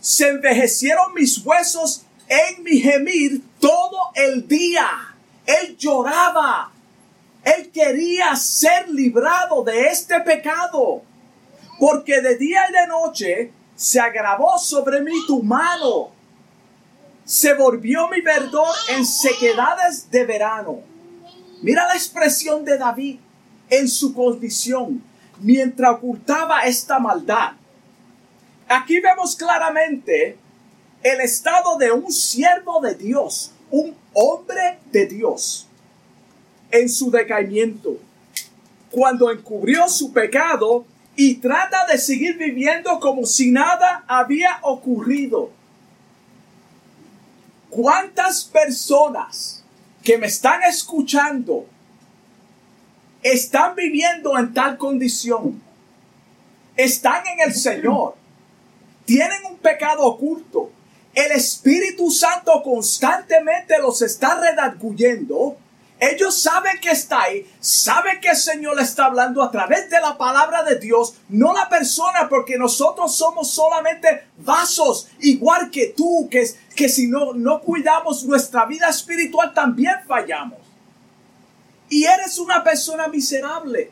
se 0.06 0.28
envejecieron 0.28 1.14
mis 1.14 1.44
huesos 1.44 2.02
en 2.28 2.62
mi 2.62 2.78
gemir 2.78 3.42
todo 3.58 4.12
el 4.14 4.46
día. 4.46 4.88
Él 5.44 5.76
lloraba. 5.76 6.70
Él 7.42 7.72
quería 7.72 8.36
ser 8.36 8.88
librado 8.88 9.64
de 9.64 9.88
este 9.88 10.20
pecado. 10.20 11.02
Porque 11.80 12.20
de 12.20 12.36
día 12.36 12.60
y 12.70 12.72
de 12.72 12.86
noche 12.86 13.52
se 13.74 13.98
agravó 13.98 14.56
sobre 14.60 15.00
mí 15.00 15.10
tu 15.26 15.42
mano. 15.42 16.12
Se 17.24 17.54
volvió 17.54 18.06
mi 18.06 18.20
verdor 18.20 18.76
en 18.90 19.04
sequedades 19.04 20.08
de 20.08 20.24
verano. 20.24 20.82
Mira 21.62 21.84
la 21.84 21.94
expresión 21.94 22.64
de 22.64 22.78
David 22.78 23.18
en 23.68 23.88
su 23.88 24.14
condición 24.14 25.02
mientras 25.40 25.94
ocultaba 25.96 26.60
esta 26.60 27.00
maldad. 27.00 27.54
Aquí 28.68 28.98
vemos 29.00 29.36
claramente 29.36 30.36
el 31.02 31.20
estado 31.20 31.78
de 31.78 31.92
un 31.92 32.10
siervo 32.10 32.80
de 32.80 32.94
Dios, 32.96 33.52
un 33.70 33.96
hombre 34.12 34.78
de 34.90 35.06
Dios, 35.06 35.68
en 36.72 36.88
su 36.88 37.10
decaimiento, 37.10 37.96
cuando 38.90 39.30
encubrió 39.30 39.88
su 39.88 40.12
pecado 40.12 40.84
y 41.14 41.36
trata 41.36 41.86
de 41.86 41.96
seguir 41.96 42.36
viviendo 42.36 42.98
como 42.98 43.24
si 43.24 43.52
nada 43.52 44.04
había 44.08 44.58
ocurrido. 44.62 45.50
¿Cuántas 47.70 48.44
personas 48.44 49.62
que 50.02 50.18
me 50.18 50.26
están 50.26 50.62
escuchando 50.64 51.66
están 53.22 53.74
viviendo 53.74 54.38
en 54.38 54.54
tal 54.54 54.78
condición, 54.78 55.60
están 56.76 57.26
en 57.26 57.48
el 57.48 57.54
Señor, 57.54 58.14
tienen 59.06 59.46
un 59.46 59.56
pecado 59.56 60.02
oculto, 60.02 60.70
el 61.14 61.32
Espíritu 61.32 62.10
Santo 62.10 62.62
constantemente 62.62 63.78
los 63.78 64.02
está 64.02 64.38
redarguyendo, 64.38 65.56
ellos 65.98 66.42
saben 66.42 66.78
que 66.78 66.90
está 66.90 67.22
ahí, 67.22 67.50
saben 67.58 68.20
que 68.20 68.28
el 68.28 68.36
Señor 68.36 68.76
le 68.76 68.82
está 68.82 69.06
hablando 69.06 69.42
a 69.42 69.50
través 69.50 69.88
de 69.88 69.98
la 69.98 70.18
palabra 70.18 70.62
de 70.62 70.78
Dios, 70.78 71.14
no 71.30 71.54
la 71.54 71.70
persona, 71.70 72.28
porque 72.28 72.58
nosotros 72.58 73.16
somos 73.16 73.50
solamente 73.50 74.26
vasos, 74.36 75.08
igual 75.20 75.70
que 75.70 75.94
tú, 75.96 76.28
que, 76.30 76.46
que 76.74 76.90
si 76.90 77.06
no, 77.06 77.32
no 77.32 77.62
cuidamos 77.62 78.24
nuestra 78.24 78.66
vida 78.66 78.90
espiritual 78.90 79.54
también 79.54 79.94
fallamos. 80.06 80.58
Y 81.88 82.04
eres 82.04 82.38
una 82.38 82.62
persona 82.62 83.08
miserable. 83.08 83.90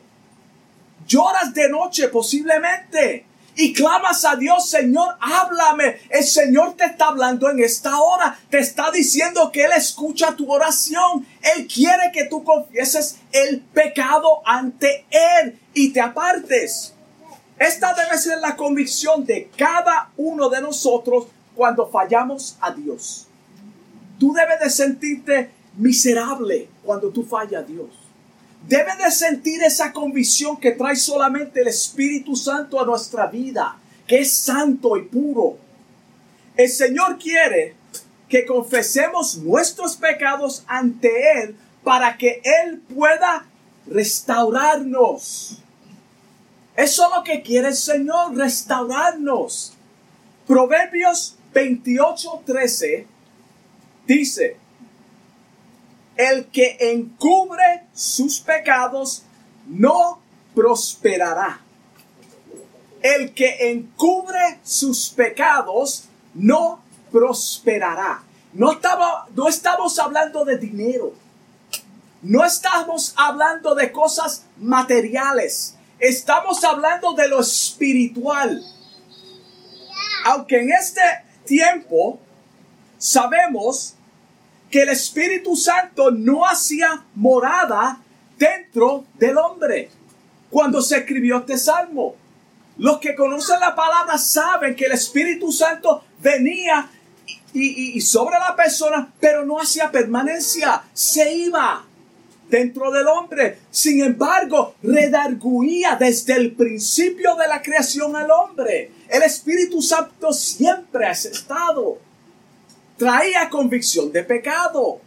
Lloras 1.07 1.55
de 1.55 1.69
noche 1.69 2.09
posiblemente 2.09 3.25
y 3.57 3.73
clamas 3.73 4.25
a 4.25 4.35
Dios, 4.35 4.69
Señor, 4.69 5.15
háblame. 5.19 5.99
El 6.09 6.23
Señor 6.23 6.75
te 6.75 6.85
está 6.85 7.07
hablando 7.07 7.49
en 7.49 7.63
esta 7.63 7.99
hora. 7.99 8.37
Te 8.49 8.59
está 8.59 8.91
diciendo 8.91 9.51
que 9.51 9.63
Él 9.63 9.71
escucha 9.75 10.35
tu 10.35 10.51
oración. 10.51 11.25
Él 11.55 11.67
quiere 11.67 12.11
que 12.13 12.25
tú 12.25 12.43
confieses 12.43 13.17
el 13.31 13.61
pecado 13.61 14.41
ante 14.45 15.05
Él 15.09 15.59
y 15.73 15.93
te 15.93 16.01
apartes. 16.01 16.93
Esta 17.57 17.93
debe 17.93 18.17
ser 18.17 18.39
la 18.39 18.57
convicción 18.57 19.25
de 19.25 19.49
cada 19.55 20.11
uno 20.17 20.49
de 20.49 20.59
nosotros 20.59 21.27
cuando 21.55 21.87
fallamos 21.87 22.57
a 22.59 22.71
Dios. 22.71 23.27
Tú 24.19 24.33
debes 24.33 24.59
de 24.59 24.69
sentirte 24.69 25.51
miserable 25.77 26.67
cuando 26.83 27.09
tú 27.09 27.23
fallas 27.23 27.63
a 27.63 27.65
Dios. 27.65 28.04
Debe 28.67 28.95
de 28.95 29.11
sentir 29.11 29.61
esa 29.61 29.93
convicción 29.93 30.57
que 30.57 30.71
trae 30.71 30.95
solamente 30.95 31.61
el 31.61 31.67
Espíritu 31.67 32.35
Santo 32.35 32.79
a 32.79 32.85
nuestra 32.85 33.27
vida, 33.27 33.77
que 34.07 34.19
es 34.19 34.33
santo 34.33 34.97
y 34.97 35.03
puro. 35.03 35.57
El 36.57 36.69
Señor 36.69 37.19
quiere 37.19 37.75
que 38.27 38.45
confesemos 38.45 39.37
nuestros 39.37 39.95
pecados 39.95 40.63
ante 40.65 41.09
Él 41.41 41.55
para 41.83 42.17
que 42.17 42.41
Él 42.43 42.81
pueda 42.93 43.45
restaurarnos. 43.85 45.59
Eso 46.75 47.05
es 47.05 47.15
lo 47.15 47.23
que 47.23 47.43
quiere 47.43 47.67
el 47.67 47.75
Señor, 47.75 48.35
restaurarnos. 48.35 49.73
Proverbios 50.47 51.35
28:13 51.53 53.05
dice, 54.07 54.57
el 56.17 56.45
que 56.47 56.77
encubre 56.79 57.83
sus 57.93 58.39
pecados 58.39 59.23
no 59.67 60.21
prosperará. 60.53 61.61
El 63.01 63.33
que 63.33 63.71
encubre 63.71 64.59
sus 64.63 65.09
pecados 65.09 66.05
no 66.33 66.81
prosperará. 67.11 68.23
No, 68.53 68.71
estaba, 68.71 69.27
no 69.35 69.47
estamos 69.47 69.99
hablando 69.99 70.45
de 70.45 70.57
dinero. 70.57 71.13
No 72.21 72.43
estamos 72.43 73.13
hablando 73.17 73.75
de 73.75 73.91
cosas 73.91 74.45
materiales. 74.57 75.75
Estamos 75.99 76.63
hablando 76.63 77.13
de 77.13 77.27
lo 77.27 77.41
espiritual. 77.41 78.63
Aunque 80.25 80.61
en 80.61 80.71
este 80.71 81.01
tiempo 81.45 82.19
sabemos 82.97 83.95
que 84.75 84.81
el 84.81 84.89
Espíritu 84.89 85.55
Santo 85.55 86.11
no 86.11 86.45
hacía 86.45 87.05
morada 87.15 87.97
dentro 88.37 89.05
del 89.13 89.37
hombre 89.37 89.89
cuando 90.49 90.81
se 90.81 90.97
escribió 90.97 91.37
este 91.37 91.57
salmo. 91.57 92.17
Los 92.79 92.97
que 92.97 93.15
conocen 93.15 93.61
la 93.61 93.73
palabra 93.73 94.17
saben 94.17 94.75
que 94.75 94.87
el 94.87 94.91
Espíritu 94.91 95.49
Santo 95.49 96.03
venía 96.21 96.89
y, 97.53 98.01
sobre 98.01 98.37
la 98.37 98.53
persona, 98.53 99.13
pero 99.17 99.45
no 99.45 99.61
hacía 99.61 99.89
permanencia, 99.89 100.83
se 100.91 101.33
iba 101.33 101.85
dentro 102.49 102.91
del 102.91 103.07
hombre. 103.07 103.59
Sin 103.71 104.03
embargo, 104.03 104.75
redarguía 104.83 105.95
desde 105.97 106.33
el 106.33 106.51
principio 106.51 107.35
de 107.35 107.47
la 107.47 107.61
creación 107.61 108.13
al 108.17 108.29
hombre. 108.29 108.91
El 109.07 109.23
Espíritu 109.23 109.81
Santo 109.81 110.33
siempre 110.33 111.05
ha 111.05 111.11
estado 111.11 111.97
traía 112.97 113.49
convicción 113.49 114.11
de 114.11 114.23
pecado. 114.23 115.01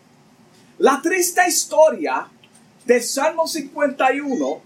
La 0.78 1.00
triste 1.02 1.42
historia 1.46 2.28
del 2.84 3.02
Salmo 3.02 3.46
51 3.46 4.60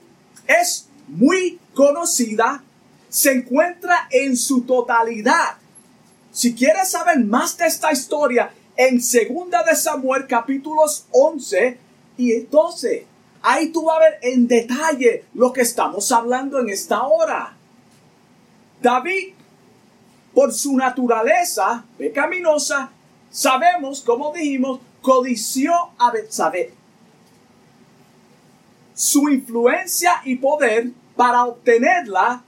es 0.46 0.88
muy 1.08 1.58
conocida, 1.74 2.62
se 3.08 3.32
encuentra 3.32 4.08
en 4.10 4.36
su 4.36 4.62
totalidad. 4.62 5.56
Si 6.30 6.54
quieres 6.54 6.90
saber 6.90 7.20
más 7.20 7.56
de 7.56 7.66
esta 7.66 7.92
historia, 7.92 8.52
en 8.76 9.02
Segunda 9.02 9.62
de 9.62 9.76
Samuel 9.76 10.26
capítulos 10.26 11.04
11 11.10 11.78
y 12.16 12.40
12, 12.40 13.06
ahí 13.42 13.68
tú 13.68 13.84
vas 13.84 13.96
a 13.96 14.00
ver 14.00 14.18
en 14.22 14.48
detalle 14.48 15.26
lo 15.34 15.52
que 15.52 15.60
estamos 15.60 16.10
hablando 16.10 16.58
en 16.58 16.70
esta 16.70 17.02
hora. 17.02 17.54
David, 18.80 19.34
por 20.34 20.52
su 20.54 20.76
naturaleza 20.76 21.84
pecaminosa, 21.98 22.90
sabemos, 23.32 24.02
como 24.02 24.32
dijimos, 24.32 24.80
codició 25.00 25.72
a 25.98 26.12
Betsabé. 26.12 26.72
Su 28.94 29.28
influencia 29.30 30.20
y 30.24 30.36
poder 30.36 30.92
para 31.16 31.46
obtenerla, 31.46 32.44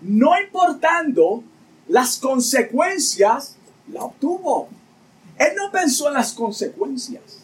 no 0.00 0.40
importando 0.40 1.44
las 1.86 2.18
consecuencias, 2.18 3.56
la 3.92 4.02
obtuvo. 4.04 4.68
Él 5.38 5.52
no 5.56 5.70
pensó 5.70 6.08
en 6.08 6.14
las 6.14 6.32
consecuencias. 6.32 7.40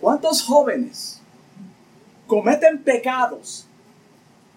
¿Cuántos 0.00 0.42
jóvenes 0.42 1.20
cometen 2.26 2.82
pecados 2.82 3.66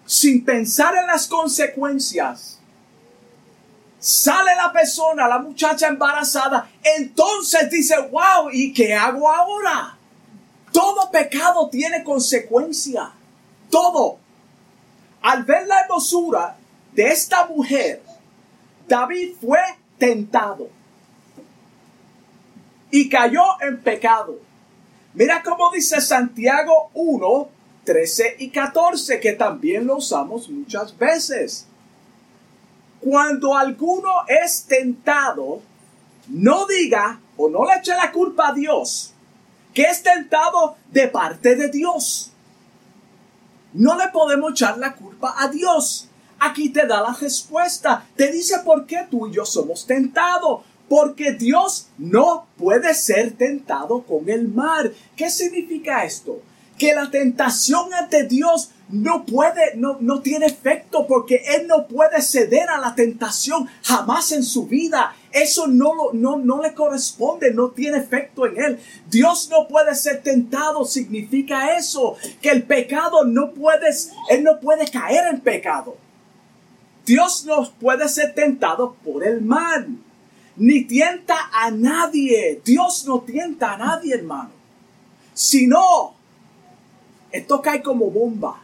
sin 0.06 0.44
pensar 0.44 0.94
en 0.96 1.06
las 1.06 1.26
consecuencias? 1.26 2.60
Sale 4.04 4.54
la 4.54 4.70
persona, 4.70 5.26
la 5.26 5.38
muchacha 5.38 5.88
embarazada, 5.88 6.68
entonces 6.82 7.70
dice, 7.70 7.96
wow, 8.10 8.50
¿y 8.52 8.70
qué 8.70 8.92
hago 8.92 9.30
ahora? 9.30 9.96
Todo 10.70 11.10
pecado 11.10 11.70
tiene 11.70 12.04
consecuencia. 12.04 13.12
Todo. 13.70 14.18
Al 15.22 15.44
ver 15.44 15.66
la 15.66 15.80
hermosura 15.80 16.54
de 16.92 17.06
esta 17.06 17.46
mujer, 17.46 18.02
David 18.86 19.36
fue 19.40 19.60
tentado 19.96 20.68
y 22.90 23.08
cayó 23.08 23.42
en 23.62 23.80
pecado. 23.80 24.38
Mira 25.14 25.42
cómo 25.42 25.70
dice 25.70 26.02
Santiago 26.02 26.90
1, 26.92 27.48
13 27.84 28.36
y 28.40 28.50
14, 28.50 29.18
que 29.18 29.32
también 29.32 29.86
lo 29.86 29.96
usamos 29.96 30.50
muchas 30.50 30.94
veces. 30.98 31.68
Cuando 33.04 33.54
alguno 33.54 34.08
es 34.26 34.64
tentado, 34.64 35.60
no 36.28 36.66
diga 36.66 37.20
o 37.36 37.50
no 37.50 37.66
le 37.66 37.74
eche 37.78 37.94
la 37.94 38.10
culpa 38.10 38.48
a 38.48 38.52
Dios, 38.54 39.12
que 39.74 39.82
es 39.82 40.02
tentado 40.02 40.76
de 40.90 41.08
parte 41.08 41.54
de 41.54 41.68
Dios. 41.68 42.32
No 43.74 43.94
le 43.98 44.08
podemos 44.08 44.52
echar 44.52 44.78
la 44.78 44.94
culpa 44.94 45.34
a 45.36 45.48
Dios. 45.48 46.08
Aquí 46.38 46.70
te 46.70 46.86
da 46.86 47.02
la 47.02 47.12
respuesta. 47.12 48.06
Te 48.16 48.32
dice 48.32 48.60
por 48.64 48.86
qué 48.86 49.06
tú 49.10 49.26
y 49.26 49.32
yo 49.32 49.44
somos 49.44 49.86
tentados. 49.86 50.62
Porque 50.88 51.32
Dios 51.32 51.88
no 51.98 52.46
puede 52.56 52.94
ser 52.94 53.32
tentado 53.32 54.02
con 54.04 54.30
el 54.30 54.48
mar. 54.48 54.92
¿Qué 55.14 55.28
significa 55.28 56.04
esto? 56.04 56.40
Que 56.78 56.94
la 56.94 57.10
tentación 57.10 57.92
ante 57.92 58.24
Dios 58.24 58.70
no 58.88 59.24
puede, 59.24 59.76
no, 59.76 59.96
no 60.00 60.20
tiene 60.20 60.46
efecto 60.46 61.06
porque 61.06 61.42
él 61.56 61.66
no 61.66 61.86
puede 61.86 62.20
ceder 62.20 62.68
a 62.68 62.78
la 62.78 62.94
tentación 62.94 63.68
jamás 63.82 64.32
en 64.32 64.42
su 64.42 64.66
vida. 64.66 65.16
Eso 65.32 65.66
no, 65.66 66.12
no, 66.12 66.36
no 66.36 66.62
le 66.62 66.74
corresponde, 66.74 67.52
no 67.52 67.70
tiene 67.70 67.98
efecto 67.98 68.46
en 68.46 68.62
él. 68.62 68.80
Dios 69.10 69.48
no 69.50 69.66
puede 69.68 69.94
ser 69.94 70.22
tentado, 70.22 70.84
significa 70.84 71.76
eso, 71.76 72.16
que 72.42 72.50
el 72.50 72.64
pecado 72.64 73.24
no 73.24 73.52
puede, 73.52 73.88
él 74.28 74.44
no 74.44 74.60
puede 74.60 74.86
caer 74.86 75.32
en 75.32 75.40
pecado. 75.40 75.96
Dios 77.06 77.44
no 77.46 77.70
puede 77.80 78.08
ser 78.08 78.34
tentado 78.34 78.96
por 79.04 79.26
el 79.26 79.40
mal, 79.40 79.88
ni 80.56 80.84
tienta 80.84 81.36
a 81.52 81.70
nadie. 81.70 82.60
Dios 82.64 83.04
no 83.06 83.20
tienta 83.20 83.72
a 83.72 83.78
nadie, 83.78 84.14
hermano. 84.14 84.50
Si 85.32 85.66
no, 85.66 86.14
esto 87.32 87.60
cae 87.60 87.82
como 87.82 88.10
bomba. 88.10 88.63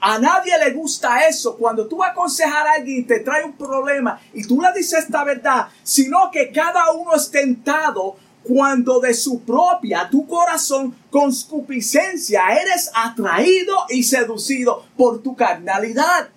A 0.00 0.18
nadie 0.18 0.56
le 0.58 0.72
gusta 0.72 1.26
eso. 1.26 1.56
Cuando 1.56 1.86
tú 1.86 1.98
vas 1.98 2.10
a 2.10 2.12
aconsejar 2.12 2.66
a 2.66 2.72
alguien 2.74 3.00
y 3.00 3.04
te 3.04 3.20
trae 3.20 3.44
un 3.44 3.52
problema 3.52 4.20
y 4.32 4.46
tú 4.46 4.60
le 4.60 4.72
dices 4.72 5.04
esta 5.04 5.24
verdad, 5.24 5.68
sino 5.82 6.30
que 6.30 6.52
cada 6.52 6.92
uno 6.92 7.14
es 7.14 7.30
tentado 7.30 8.16
cuando 8.42 9.00
de 9.00 9.12
su 9.12 9.40
propia, 9.40 10.08
tu 10.10 10.26
corazón, 10.26 10.96
concupiscencia, 11.10 12.42
eres 12.48 12.90
atraído 12.94 13.76
y 13.90 14.02
seducido 14.02 14.84
por 14.96 15.22
tu 15.22 15.36
carnalidad, 15.36 16.28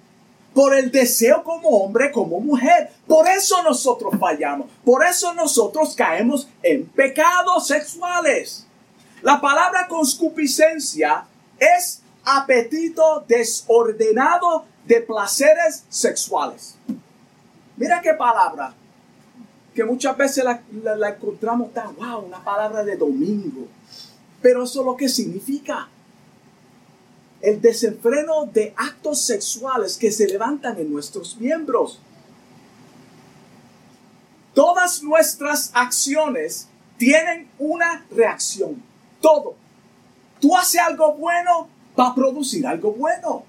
por 0.53 0.75
el 0.75 0.91
deseo 0.91 1.43
como 1.43 1.69
hombre, 1.69 2.11
como 2.11 2.41
mujer. 2.41 2.91
Por 3.07 3.29
eso 3.29 3.63
nosotros 3.63 4.13
fallamos, 4.19 4.67
por 4.83 5.05
eso 5.05 5.33
nosotros 5.33 5.95
caemos 5.95 6.49
en 6.61 6.85
pecados 6.87 7.67
sexuales. 7.67 8.67
La 9.21 9.39
palabra 9.39 9.87
concupiscencia 9.87 11.25
es 11.59 12.01
apetito 12.23 13.23
desordenado 13.27 14.65
de 14.85 15.01
placeres 15.01 15.85
sexuales. 15.89 16.75
Mira 17.77 18.01
qué 18.01 18.13
palabra 18.13 18.73
que 19.73 19.83
muchas 19.83 20.17
veces 20.17 20.43
la, 20.43 21.09
encontramos 21.09 21.73
tan, 21.73 21.95
wow, 21.95 22.19
una 22.19 22.43
palabra 22.43 22.83
de 22.83 22.97
domingo. 22.97 23.67
Pero 24.41 24.63
eso 24.63 24.81
es 24.81 24.85
lo 24.85 24.97
que 24.97 25.07
significa. 25.07 25.87
El 27.39 27.61
desenfreno 27.61 28.45
de 28.45 28.73
actos 28.75 29.21
sexuales 29.21 29.97
que 29.97 30.11
se 30.11 30.27
levantan 30.27 30.77
en 30.77 30.91
nuestros 30.91 31.37
miembros. 31.37 31.99
Todas 34.53 35.01
nuestras 35.01 35.71
acciones 35.73 36.67
tienen 36.97 37.49
una 37.57 38.05
reacción. 38.11 38.83
Todo. 39.21 39.55
Tú 40.39 40.55
haces 40.55 40.81
algo 40.81 41.13
bueno, 41.13 41.67
va 41.99 42.07
a 42.07 42.15
producir 42.15 42.65
algo 42.65 42.93
bueno. 42.93 43.43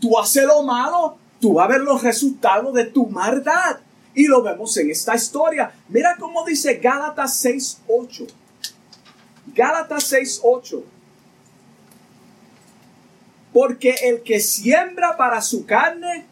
Tú 0.00 0.18
haces 0.18 0.44
lo 0.44 0.62
malo, 0.62 1.16
tú 1.40 1.54
vas 1.54 1.66
a 1.66 1.72
ver 1.72 1.80
los 1.80 2.02
resultados 2.02 2.74
de 2.74 2.84
tu 2.84 3.06
maldad. 3.06 3.78
Y 4.14 4.26
lo 4.26 4.42
vemos 4.42 4.76
en 4.76 4.90
esta 4.90 5.14
historia. 5.14 5.72
Mira 5.88 6.16
cómo 6.18 6.44
dice 6.44 6.74
Gálatas 6.74 7.44
6.8. 7.44 8.26
Gálatas 9.54 10.12
6.8. 10.12 10.82
Porque 13.52 13.94
el 14.02 14.22
que 14.22 14.40
siembra 14.40 15.16
para 15.16 15.40
su 15.40 15.64
carne, 15.66 16.26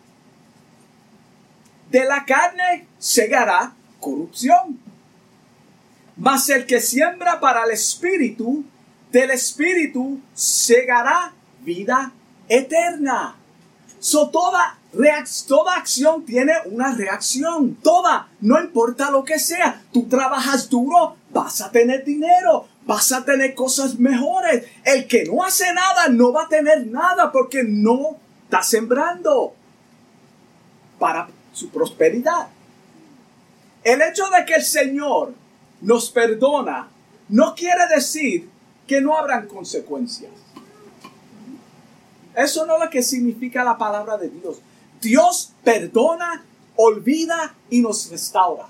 de 1.90 2.04
la 2.04 2.24
carne 2.24 2.86
segará 2.98 3.72
corrupción. 4.00 4.80
Mas 6.16 6.48
el 6.48 6.66
que 6.66 6.80
siembra 6.80 7.38
para 7.40 7.64
el 7.64 7.70
espíritu, 7.70 8.64
del 9.16 9.30
espíritu 9.30 10.20
segará 10.34 11.32
vida 11.60 12.12
eterna. 12.48 13.34
So 13.98 14.28
toda 14.28 14.78
toda 15.46 15.76
acción 15.76 16.24
tiene 16.24 16.52
una 16.66 16.94
reacción, 16.94 17.76
toda, 17.76 18.28
no 18.40 18.60
importa 18.60 19.10
lo 19.10 19.24
que 19.24 19.38
sea. 19.38 19.82
Tú 19.90 20.06
trabajas 20.06 20.68
duro, 20.68 21.16
vas 21.30 21.62
a 21.62 21.70
tener 21.70 22.04
dinero, 22.04 22.68
vas 22.86 23.10
a 23.12 23.24
tener 23.24 23.54
cosas 23.54 23.98
mejores. 23.98 24.66
El 24.84 25.06
que 25.06 25.24
no 25.24 25.42
hace 25.42 25.72
nada 25.72 26.08
no 26.08 26.32
va 26.32 26.44
a 26.44 26.48
tener 26.48 26.86
nada 26.86 27.32
porque 27.32 27.62
no 27.64 28.18
está 28.44 28.62
sembrando 28.62 29.54
para 30.98 31.28
su 31.52 31.70
prosperidad. 31.70 32.48
El 33.82 34.02
hecho 34.02 34.24
de 34.28 34.44
que 34.44 34.54
el 34.54 34.64
Señor 34.64 35.32
nos 35.80 36.10
perdona 36.10 36.88
no 37.28 37.54
quiere 37.54 37.86
decir 37.94 38.55
que 38.86 39.00
no 39.00 39.16
habrán 39.16 39.46
consecuencias. 39.46 40.32
Eso 42.34 42.66
no 42.66 42.76
es 42.76 42.84
lo 42.84 42.90
que 42.90 43.02
significa 43.02 43.64
la 43.64 43.78
palabra 43.78 44.16
de 44.18 44.28
Dios. 44.28 44.58
Dios 45.00 45.52
perdona, 45.64 46.44
olvida 46.76 47.54
y 47.70 47.80
nos 47.80 48.10
restaura. 48.10 48.66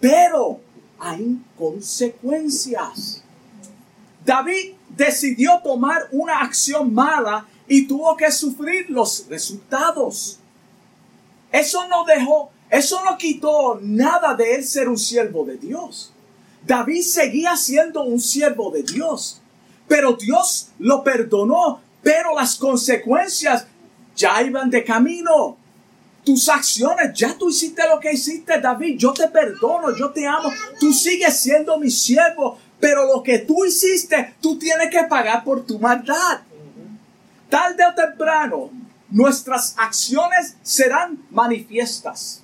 Pero 0.00 0.60
hay 0.98 1.38
consecuencias. 1.58 3.22
David 4.24 4.74
decidió 4.90 5.60
tomar 5.62 6.08
una 6.12 6.40
acción 6.40 6.92
mala 6.92 7.46
y 7.68 7.86
tuvo 7.86 8.16
que 8.16 8.30
sufrir 8.30 8.90
los 8.90 9.26
resultados. 9.28 10.38
Eso 11.52 11.86
no 11.88 12.04
dejó, 12.04 12.50
eso 12.70 13.02
no 13.04 13.16
quitó 13.16 13.78
nada 13.80 14.34
de 14.34 14.56
él 14.56 14.64
ser 14.64 14.88
un 14.88 14.98
siervo 14.98 15.44
de 15.44 15.56
Dios. 15.56 16.12
David 16.66 17.02
seguía 17.02 17.56
siendo 17.56 18.02
un 18.02 18.20
siervo 18.20 18.70
de 18.70 18.82
Dios, 18.82 19.40
pero 19.88 20.14
Dios 20.14 20.68
lo 20.78 21.02
perdonó, 21.02 21.80
pero 22.02 22.34
las 22.34 22.56
consecuencias 22.56 23.66
ya 24.14 24.42
iban 24.42 24.70
de 24.70 24.84
camino 24.84 25.56
tus 26.26 26.48
acciones, 26.48 27.12
ya 27.14 27.38
tú 27.38 27.48
hiciste 27.48 27.88
lo 27.88 28.00
que 28.00 28.12
hiciste, 28.12 28.60
David, 28.60 28.98
yo 28.98 29.12
te 29.12 29.28
perdono, 29.28 29.96
yo 29.96 30.10
te 30.10 30.26
amo, 30.26 30.50
tú 30.80 30.92
sigues 30.92 31.38
siendo 31.38 31.78
mi 31.78 31.88
siervo, 31.88 32.58
pero 32.80 33.06
lo 33.06 33.22
que 33.22 33.38
tú 33.38 33.64
hiciste, 33.64 34.34
tú 34.40 34.58
tienes 34.58 34.90
que 34.90 35.04
pagar 35.04 35.44
por 35.44 35.64
tu 35.64 35.78
maldad. 35.78 36.40
Tarde 37.48 37.84
o 37.86 37.94
temprano, 37.94 38.70
nuestras 39.08 39.76
acciones 39.78 40.56
serán 40.64 41.24
manifiestas. 41.30 42.42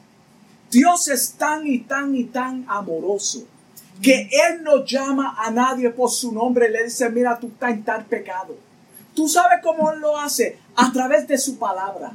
Dios 0.71 1.09
es 1.09 1.33
tan 1.33 1.67
y 1.67 1.81
tan 1.81 2.15
y 2.15 2.25
tan 2.25 2.65
amoroso 2.69 3.49
que 4.03 4.29
Él 4.33 4.65
no 4.65 4.85
llama 4.85 5.37
a 5.39 5.51
nadie 5.53 5.89
por 5.91 6.11
su 6.11 6.33
nombre 6.33 6.69
le 6.69 6.85
dice, 6.85 7.09
mira, 7.09 7.39
tú 7.39 7.47
estás 7.47 7.71
en 7.71 7.85
tal 7.85 8.05
pecado. 8.05 8.57
Tú 9.15 9.29
sabes 9.29 9.61
cómo 9.63 9.93
Él 9.93 10.01
lo 10.01 10.19
hace 10.19 10.59
a 10.75 10.91
través 10.93 11.29
de 11.29 11.39
su 11.39 11.57
palabra. 11.57 12.13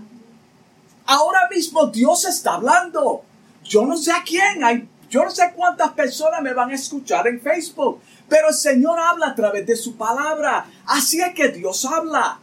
Ahora 1.05 1.47
mismo 1.49 1.87
Dios 1.87 2.25
está 2.25 2.55
hablando. 2.55 3.23
Yo 3.63 3.85
no 3.85 3.95
sé 3.95 4.11
a 4.11 4.21
quién, 4.25 4.63
hay, 4.63 4.87
yo 5.09 5.23
no 5.23 5.31
sé 5.31 5.53
cuántas 5.55 5.93
personas 5.93 6.41
me 6.41 6.53
van 6.53 6.71
a 6.71 6.75
escuchar 6.75 7.25
en 7.27 7.39
Facebook, 7.39 8.01
pero 8.27 8.49
el 8.49 8.53
Señor 8.53 8.99
habla 8.99 9.27
a 9.27 9.35
través 9.35 9.65
de 9.65 9.77
su 9.77 9.95
palabra. 9.95 10.65
Así 10.85 11.21
es 11.21 11.33
que 11.33 11.47
Dios 11.47 11.85
habla. 11.85 12.39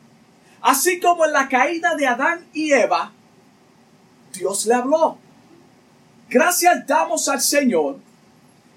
Así 0.63 0.99
como 0.99 1.27
en 1.27 1.33
la 1.33 1.47
caída 1.49 1.95
de 1.95 2.07
Adán 2.07 2.47
y 2.55 2.73
Eva, 2.73 3.13
Dios 4.33 4.65
le 4.65 4.75
habló. 4.75 5.19
Gracias 6.31 6.87
damos 6.87 7.29
al 7.29 7.43
Señor 7.43 7.99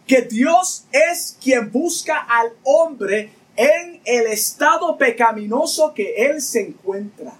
que 0.07 0.21
Dios 0.21 0.85
es 0.91 1.37
quien 1.41 1.71
busca 1.71 2.17
al 2.17 2.53
hombre 2.63 3.31
en 3.55 4.01
el 4.05 4.27
estado 4.27 4.97
pecaminoso 4.97 5.93
que 5.93 6.15
él 6.27 6.41
se 6.41 6.61
encuentra 6.61 7.33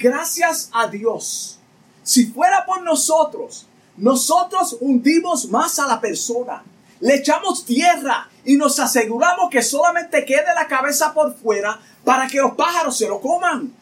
gracias 0.00 0.70
a 0.72 0.88
Dios. 0.88 1.58
Si 2.02 2.26
fuera 2.26 2.64
por 2.64 2.82
nosotros, 2.82 3.66
nosotros 3.96 4.78
hundimos 4.80 5.48
más 5.48 5.78
a 5.78 5.86
la 5.86 6.00
persona. 6.00 6.64
Le 7.00 7.16
echamos 7.16 7.64
tierra 7.64 8.28
y 8.44 8.56
nos 8.56 8.80
aseguramos 8.80 9.50
que 9.50 9.62
solamente 9.62 10.24
quede 10.24 10.54
la 10.54 10.66
cabeza 10.66 11.14
por 11.14 11.36
fuera 11.36 11.78
para 12.04 12.26
que 12.26 12.38
los 12.38 12.52
pájaros 12.52 12.96
se 12.96 13.08
lo 13.08 13.20
coman. 13.20 13.72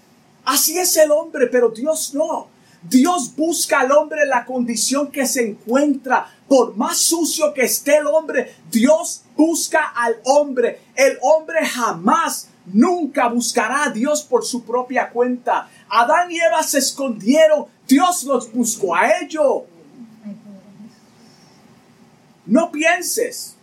Así 0.45 0.79
es 0.79 0.97
el 0.97 1.11
hombre, 1.11 1.47
pero 1.47 1.71
Dios 1.71 2.15
no. 2.15 2.49
Dios 2.83 3.35
busca 3.37 3.81
al 3.81 3.93
hombre 3.93 4.23
en 4.23 4.29
la 4.29 4.45
condición 4.45 5.11
que 5.11 5.27
se 5.27 5.47
encuentra. 5.47 6.33
Por 6.49 6.77
más 6.77 6.97
sucio 6.97 7.53
que 7.53 7.63
esté 7.63 7.99
el 7.99 8.07
hombre, 8.07 8.55
Dios 8.71 9.23
busca 9.37 9.85
al 9.85 10.17
hombre. 10.25 10.81
El 10.95 11.19
hombre 11.21 11.65
jamás, 11.67 12.49
nunca 12.73 13.29
buscará 13.29 13.85
a 13.85 13.91
Dios 13.91 14.23
por 14.23 14.45
su 14.45 14.65
propia 14.65 15.11
cuenta. 15.11 15.69
Adán 15.89 16.31
y 16.31 16.39
Eva 16.39 16.63
se 16.63 16.79
escondieron, 16.79 17.67
Dios 17.87 18.25
los 18.25 18.51
buscó 18.53 18.95
a 18.95 19.21
ellos. 19.21 19.65
No 22.47 22.73
pienses 22.73 23.57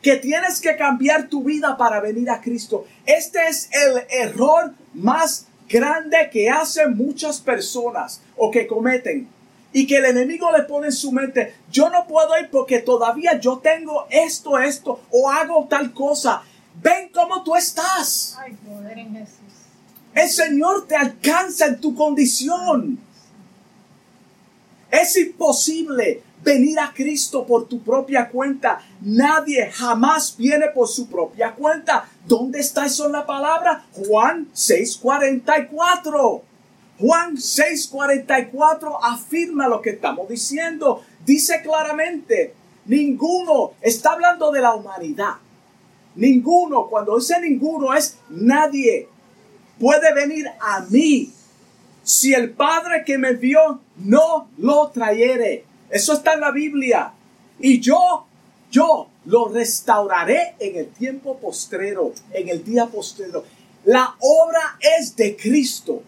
que 0.00 0.16
tienes 0.16 0.60
que 0.60 0.76
cambiar 0.76 1.28
tu 1.28 1.44
vida 1.44 1.76
para 1.76 2.00
venir 2.00 2.30
a 2.30 2.40
Cristo. 2.40 2.86
Este 3.04 3.46
es 3.48 3.68
el 3.72 4.06
error 4.08 4.72
más 4.94 5.46
grande 5.68 6.30
que 6.32 6.48
hacen 6.48 6.96
muchas 6.96 7.40
personas 7.40 8.22
o 8.36 8.50
que 8.50 8.66
cometen. 8.66 9.28
Y 9.76 9.86
que 9.86 9.98
el 9.98 10.06
enemigo 10.06 10.50
le 10.56 10.62
pone 10.62 10.86
en 10.86 10.92
su 10.94 11.12
mente, 11.12 11.54
yo 11.70 11.90
no 11.90 12.06
puedo 12.06 12.30
ir 12.40 12.48
porque 12.50 12.78
todavía 12.78 13.38
yo 13.38 13.58
tengo 13.58 14.06
esto, 14.08 14.58
esto, 14.58 15.02
o 15.10 15.30
hago 15.30 15.66
tal 15.68 15.92
cosa. 15.92 16.40
Ven 16.82 17.10
cómo 17.12 17.44
tú 17.44 17.54
estás. 17.54 18.38
Ay, 18.40 18.54
poder 18.54 18.98
en 18.98 19.12
Jesús. 19.12 19.36
El 20.14 20.30
Señor 20.30 20.86
te 20.86 20.96
alcanza 20.96 21.66
en 21.66 21.78
tu 21.78 21.94
condición. 21.94 22.98
Es 24.90 25.14
imposible 25.18 26.22
venir 26.42 26.80
a 26.80 26.94
Cristo 26.94 27.44
por 27.44 27.68
tu 27.68 27.82
propia 27.82 28.30
cuenta. 28.30 28.80
Nadie 29.02 29.70
jamás 29.70 30.34
viene 30.38 30.68
por 30.68 30.88
su 30.88 31.06
propia 31.06 31.52
cuenta. 31.52 32.08
¿Dónde 32.26 32.60
está 32.60 32.86
eso 32.86 33.04
en 33.04 33.12
la 33.12 33.26
palabra? 33.26 33.84
Juan 33.92 34.48
6:44. 34.54 36.40
Juan 36.98 37.36
6:44 37.36 38.98
afirma 39.02 39.68
lo 39.68 39.82
que 39.82 39.90
estamos 39.90 40.28
diciendo. 40.28 41.02
Dice 41.24 41.60
claramente, 41.62 42.54
ninguno 42.86 43.72
está 43.80 44.12
hablando 44.12 44.50
de 44.50 44.60
la 44.60 44.74
humanidad. 44.74 45.34
Ninguno, 46.14 46.86
cuando 46.86 47.18
dice 47.18 47.40
ninguno 47.40 47.92
es 47.94 48.18
nadie 48.30 49.08
puede 49.78 50.14
venir 50.14 50.46
a 50.58 50.80
mí 50.88 51.30
si 52.02 52.32
el 52.32 52.50
Padre 52.50 53.04
que 53.04 53.18
me 53.18 53.34
vio 53.34 53.80
no 53.96 54.48
lo 54.58 54.88
trayere. 54.90 55.64
Eso 55.90 56.14
está 56.14 56.34
en 56.34 56.40
la 56.40 56.50
Biblia. 56.50 57.12
Y 57.58 57.80
yo 57.80 58.26
yo 58.70 59.08
lo 59.26 59.48
restauraré 59.48 60.54
en 60.58 60.76
el 60.76 60.88
tiempo 60.88 61.38
postrero, 61.38 62.12
en 62.32 62.48
el 62.48 62.64
día 62.64 62.86
postrero. 62.86 63.44
La 63.84 64.14
obra 64.20 64.78
es 64.98 65.14
de 65.16 65.36
Cristo. 65.36 66.02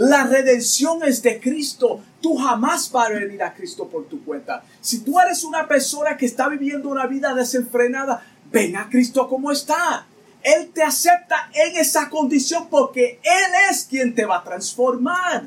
La 0.00 0.24
redención 0.24 1.02
es 1.02 1.22
de 1.22 1.38
Cristo. 1.38 2.00
Tú 2.22 2.34
jamás 2.38 2.90
vas 2.90 3.10
a 3.10 3.12
venir 3.12 3.42
a 3.42 3.52
Cristo 3.52 3.86
por 3.86 4.06
tu 4.06 4.24
cuenta. 4.24 4.64
Si 4.80 5.00
tú 5.00 5.20
eres 5.20 5.44
una 5.44 5.68
persona 5.68 6.16
que 6.16 6.24
está 6.24 6.48
viviendo 6.48 6.88
una 6.88 7.06
vida 7.06 7.34
desenfrenada, 7.34 8.24
ven 8.50 8.76
a 8.76 8.88
Cristo 8.88 9.28
como 9.28 9.52
está. 9.52 10.06
Él 10.42 10.70
te 10.72 10.82
acepta 10.82 11.50
en 11.52 11.76
esa 11.76 12.08
condición 12.08 12.68
porque 12.70 13.20
Él 13.22 13.52
es 13.70 13.84
quien 13.84 14.14
te 14.14 14.24
va 14.24 14.38
a 14.38 14.42
transformar. 14.42 15.44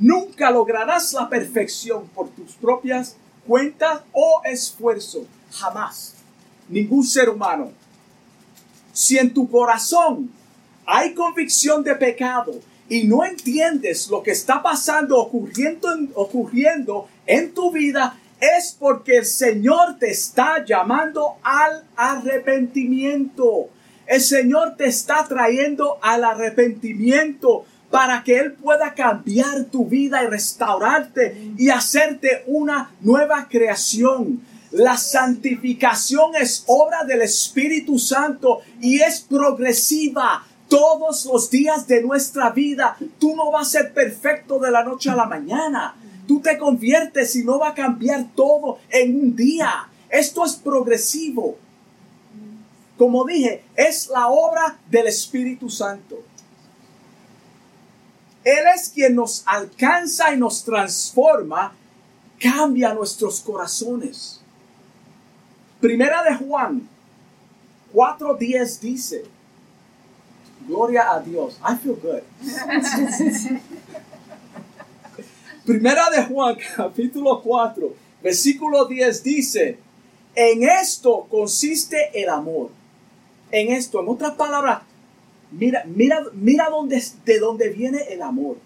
Nunca 0.00 0.50
lograrás 0.50 1.12
la 1.12 1.28
perfección 1.28 2.08
por 2.08 2.28
tus 2.30 2.54
propias 2.54 3.14
cuentas 3.46 4.00
o 4.10 4.42
esfuerzo. 4.44 5.24
Jamás. 5.52 6.14
Ningún 6.68 7.04
ser 7.04 7.28
humano. 7.28 7.70
Si 8.92 9.16
en 9.16 9.32
tu 9.32 9.48
corazón 9.48 10.28
hay 10.84 11.14
convicción 11.14 11.84
de 11.84 11.94
pecado 11.94 12.71
y 12.92 13.04
no 13.04 13.24
entiendes 13.24 14.10
lo 14.10 14.22
que 14.22 14.32
está 14.32 14.62
pasando, 14.62 15.18
ocurriendo 15.18 15.90
en, 15.94 16.10
ocurriendo 16.14 17.08
en 17.24 17.54
tu 17.54 17.72
vida, 17.72 18.18
es 18.38 18.76
porque 18.78 19.16
el 19.16 19.24
Señor 19.24 19.96
te 19.98 20.10
está 20.10 20.62
llamando 20.62 21.36
al 21.42 21.84
arrepentimiento. 21.96 23.70
El 24.06 24.20
Señor 24.20 24.76
te 24.76 24.88
está 24.88 25.24
trayendo 25.26 25.96
al 26.02 26.22
arrepentimiento 26.22 27.64
para 27.90 28.22
que 28.22 28.38
Él 28.38 28.52
pueda 28.52 28.92
cambiar 28.92 29.64
tu 29.70 29.86
vida 29.86 30.22
y 30.22 30.26
restaurarte 30.26 31.54
y 31.56 31.70
hacerte 31.70 32.44
una 32.46 32.90
nueva 33.00 33.48
creación. 33.48 34.42
La 34.70 34.98
santificación 34.98 36.32
es 36.38 36.64
obra 36.66 37.04
del 37.04 37.22
Espíritu 37.22 37.98
Santo 37.98 38.60
y 38.82 39.00
es 39.00 39.22
progresiva 39.22 40.44
todos 40.72 41.26
los 41.26 41.50
días 41.50 41.86
de 41.86 42.00
nuestra 42.00 42.48
vida. 42.48 42.96
Tú 43.18 43.36
no 43.36 43.50
vas 43.50 43.68
a 43.68 43.70
ser 43.72 43.92
perfecto 43.92 44.58
de 44.58 44.70
la 44.70 44.82
noche 44.82 45.10
a 45.10 45.14
la 45.14 45.26
mañana. 45.26 45.94
Tú 46.26 46.40
te 46.40 46.56
conviertes 46.56 47.36
y 47.36 47.44
no 47.44 47.58
va 47.58 47.68
a 47.68 47.74
cambiar 47.74 48.28
todo 48.34 48.78
en 48.88 49.20
un 49.20 49.36
día. 49.36 49.86
Esto 50.08 50.46
es 50.46 50.54
progresivo. 50.54 51.58
Como 52.96 53.26
dije, 53.26 53.62
es 53.76 54.08
la 54.08 54.28
obra 54.28 54.78
del 54.88 55.08
Espíritu 55.08 55.68
Santo. 55.68 56.22
Él 58.42 58.64
es 58.74 58.88
quien 58.88 59.14
nos 59.14 59.42
alcanza 59.44 60.32
y 60.32 60.38
nos 60.38 60.64
transforma, 60.64 61.74
cambia 62.40 62.94
nuestros 62.94 63.40
corazones. 63.40 64.40
Primera 65.82 66.22
de 66.22 66.34
Juan 66.34 66.88
4.10 67.92 68.80
dice, 68.80 69.24
Gloria 70.66 71.12
a 71.12 71.20
Dios. 71.20 71.58
I 71.62 71.76
feel 71.76 71.96
good. 71.96 72.22
Primera 75.64 76.10
de 76.10 76.24
Juan, 76.24 76.56
capítulo 76.76 77.40
4, 77.40 77.94
versículo 78.22 78.86
10 78.86 79.22
dice, 79.22 79.78
en 80.34 80.62
esto 80.64 81.26
consiste 81.30 82.10
el 82.20 82.28
amor. 82.28 82.70
En 83.50 83.70
esto, 83.70 84.00
en 84.00 84.08
otras 84.08 84.32
palabras, 84.32 84.82
mira, 85.52 85.84
mira, 85.86 86.24
mira 86.32 86.68
dónde, 86.70 87.00
de 87.24 87.38
dónde 87.38 87.68
viene 87.68 87.98
el 88.10 88.22
amor. 88.22 88.56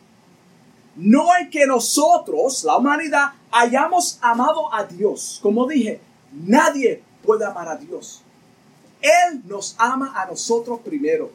No 0.95 1.27
es 1.37 1.51
que 1.51 1.67
nosotros, 1.67 2.65
la 2.65 2.79
humanidad, 2.79 3.33
hayamos 3.51 4.19
amado 4.23 4.73
a 4.73 4.85
Dios. 4.85 5.39
Como 5.43 5.67
dije, 5.67 6.01
nadie 6.33 7.03
puede 7.23 7.45
amar 7.45 7.69
a 7.69 7.77
Dios. 7.77 8.23
Él 9.03 9.43
nos 9.45 9.75
ama 9.79 10.15
a 10.17 10.27
nosotros 10.27 10.81
primero 10.81 11.31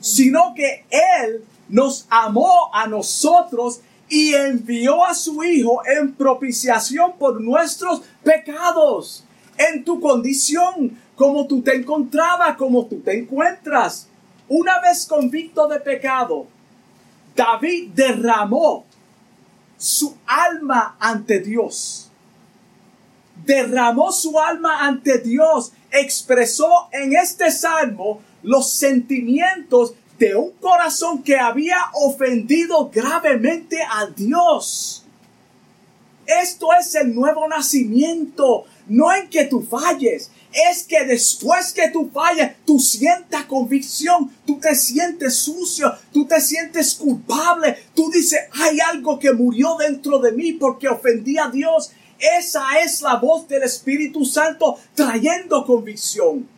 sino 0.00 0.54
que 0.54 0.84
Él 0.90 1.44
nos 1.68 2.06
amó 2.10 2.70
a 2.72 2.86
nosotros 2.86 3.80
y 4.08 4.34
envió 4.34 5.04
a 5.04 5.14
su 5.14 5.42
Hijo 5.42 5.82
en 5.86 6.14
propiciación 6.14 7.14
por 7.18 7.40
nuestros 7.40 8.02
pecados. 8.22 9.24
En 9.58 9.84
tu 9.84 10.00
condición, 10.00 10.98
como 11.16 11.46
tú 11.46 11.62
te 11.62 11.74
encontrabas, 11.74 12.56
como 12.56 12.86
tú 12.86 13.00
te 13.00 13.18
encuentras. 13.18 14.08
Una 14.48 14.78
vez 14.80 15.06
convicto 15.06 15.66
de 15.66 15.80
pecado, 15.80 16.46
David 17.34 17.90
derramó 17.94 18.84
su 19.76 20.16
alma 20.26 20.96
ante 21.00 21.40
Dios. 21.40 22.10
Derramó 23.44 24.12
su 24.12 24.38
alma 24.38 24.86
ante 24.86 25.18
Dios. 25.18 25.72
Expresó 25.90 26.88
en 26.92 27.16
este 27.16 27.50
salmo 27.50 28.20
los 28.46 28.72
sentimientos 28.72 29.94
de 30.18 30.36
un 30.36 30.52
corazón 30.52 31.22
que 31.22 31.36
había 31.36 31.76
ofendido 31.94 32.90
gravemente 32.94 33.82
a 33.82 34.06
Dios. 34.06 35.04
Esto 36.26 36.68
es 36.80 36.94
el 36.94 37.14
nuevo 37.14 37.46
nacimiento, 37.48 38.64
no 38.86 39.12
en 39.12 39.28
que 39.28 39.44
tú 39.44 39.62
falles, 39.62 40.30
es 40.70 40.84
que 40.84 41.04
después 41.04 41.72
que 41.72 41.90
tú 41.90 42.08
falles, 42.14 42.52
tú 42.64 42.78
sientas 42.78 43.44
convicción, 43.46 44.30
tú 44.46 44.58
te 44.58 44.74
sientes 44.76 45.34
sucio, 45.34 45.92
tú 46.12 46.24
te 46.24 46.40
sientes 46.40 46.94
culpable, 46.94 47.76
tú 47.94 48.10
dices, 48.10 48.40
hay 48.52 48.78
algo 48.80 49.18
que 49.18 49.32
murió 49.32 49.76
dentro 49.76 50.20
de 50.20 50.32
mí 50.32 50.52
porque 50.52 50.88
ofendí 50.88 51.36
a 51.36 51.48
Dios. 51.48 51.90
Esa 52.38 52.62
es 52.82 53.02
la 53.02 53.16
voz 53.16 53.46
del 53.48 53.64
Espíritu 53.64 54.24
Santo 54.24 54.78
trayendo 54.94 55.66
convicción. 55.66 56.55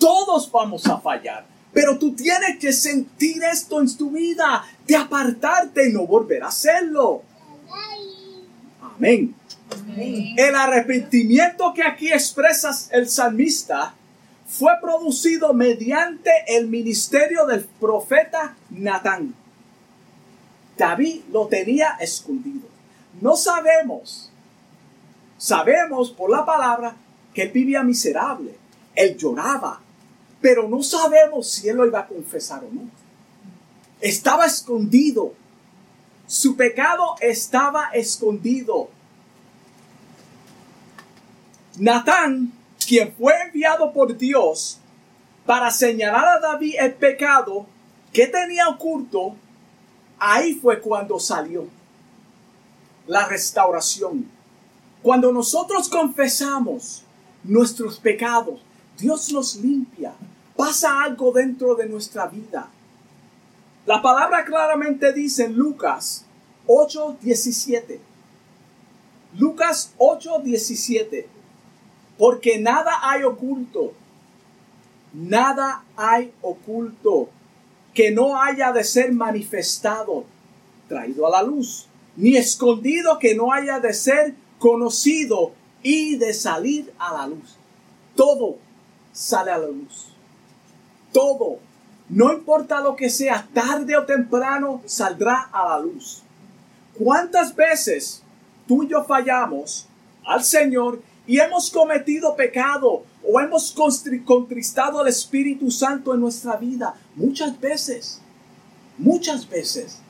Todos 0.00 0.50
vamos 0.50 0.84
a 0.88 0.98
fallar. 0.98 1.46
Pero 1.72 1.96
tú 1.96 2.16
tienes 2.16 2.58
que 2.58 2.72
sentir 2.72 3.40
esto 3.44 3.80
en 3.80 3.96
tu 3.96 4.10
vida, 4.10 4.64
de 4.86 4.96
apartarte 4.96 5.88
y 5.88 5.92
no 5.92 6.04
volver 6.04 6.42
a 6.42 6.48
hacerlo. 6.48 7.22
Amén. 8.82 9.34
El 10.36 10.54
arrepentimiento 10.56 11.72
que 11.72 11.84
aquí 11.84 12.12
expresas 12.12 12.88
el 12.90 13.08
salmista 13.08 13.94
fue 14.48 14.72
producido 14.82 15.54
mediante 15.54 16.30
el 16.48 16.66
ministerio 16.66 17.46
del 17.46 17.64
profeta 17.78 18.56
Natán. 18.70 19.32
David 20.76 21.22
lo 21.30 21.46
tenía 21.46 21.96
escondido. 22.00 22.66
No 23.20 23.36
sabemos, 23.36 24.30
sabemos 25.38 26.10
por 26.10 26.30
la 26.30 26.44
palabra 26.44 26.96
que 27.32 27.42
él 27.42 27.52
vivía 27.52 27.82
miserable. 27.82 28.56
Él 28.94 29.16
lloraba, 29.16 29.80
pero 30.40 30.68
no 30.68 30.82
sabemos 30.82 31.50
si 31.50 31.68
él 31.68 31.76
lo 31.76 31.86
iba 31.86 32.00
a 32.00 32.06
confesar 32.06 32.64
o 32.64 32.70
no. 32.72 32.82
Estaba 34.00 34.46
escondido. 34.46 35.34
Su 36.26 36.56
pecado 36.56 37.16
estaba 37.20 37.90
escondido. 37.92 38.88
Natán, 41.78 42.52
quien 42.86 43.12
fue 43.14 43.34
enviado 43.42 43.92
por 43.92 44.16
Dios 44.16 44.78
para 45.44 45.70
señalar 45.70 46.28
a 46.28 46.40
David 46.40 46.74
el 46.78 46.94
pecado 46.94 47.66
que 48.12 48.26
tenía 48.26 48.68
oculto, 48.68 49.36
ahí 50.18 50.54
fue 50.54 50.80
cuando 50.80 51.18
salió 51.18 51.66
la 53.06 53.26
restauración. 53.26 54.26
Cuando 55.02 55.32
nosotros 55.32 55.88
confesamos 55.88 57.02
nuestros 57.42 57.98
pecados, 57.98 58.60
Dios 58.98 59.32
nos 59.32 59.56
limpia 59.56 60.12
pasa 60.60 61.02
algo 61.02 61.32
dentro 61.32 61.74
de 61.74 61.86
nuestra 61.86 62.26
vida. 62.26 62.68
La 63.86 64.02
palabra 64.02 64.44
claramente 64.44 65.10
dice 65.14 65.44
en 65.46 65.54
Lucas 65.54 66.26
8:17. 66.66 67.98
Lucas 69.38 69.94
8:17. 69.96 71.26
Porque 72.18 72.58
nada 72.58 72.92
hay 73.02 73.22
oculto. 73.22 73.94
Nada 75.14 75.82
hay 75.96 76.30
oculto 76.42 77.30
que 77.94 78.10
no 78.10 78.38
haya 78.38 78.70
de 78.70 78.84
ser 78.84 79.12
manifestado, 79.12 80.26
traído 80.88 81.26
a 81.26 81.30
la 81.30 81.42
luz, 81.42 81.86
ni 82.16 82.36
escondido 82.36 83.18
que 83.18 83.34
no 83.34 83.50
haya 83.50 83.80
de 83.80 83.94
ser 83.94 84.34
conocido 84.58 85.52
y 85.82 86.16
de 86.16 86.34
salir 86.34 86.92
a 86.98 87.14
la 87.14 87.26
luz. 87.28 87.56
Todo 88.14 88.58
sale 89.10 89.52
a 89.52 89.56
la 89.56 89.68
luz 89.68 90.09
todo, 91.12 91.58
no 92.08 92.32
importa 92.32 92.80
lo 92.80 92.96
que 92.96 93.08
sea, 93.08 93.48
tarde 93.54 93.96
o 93.96 94.04
temprano 94.04 94.82
saldrá 94.84 95.48
a 95.52 95.68
la 95.68 95.78
luz. 95.78 96.22
¿Cuántas 96.98 97.54
veces 97.54 98.22
tú 98.66 98.82
y 98.82 98.88
yo 98.88 99.04
fallamos 99.04 99.86
al 100.26 100.44
Señor 100.44 101.00
y 101.26 101.38
hemos 101.38 101.70
cometido 101.70 102.34
pecado 102.34 103.04
o 103.22 103.40
hemos 103.40 103.74
contristado 104.24 105.00
al 105.00 105.08
Espíritu 105.08 105.70
Santo 105.70 106.12
en 106.12 106.20
nuestra 106.20 106.56
vida? 106.56 106.94
Muchas 107.14 107.58
veces, 107.60 108.20
muchas 108.98 109.48
veces. 109.48 110.00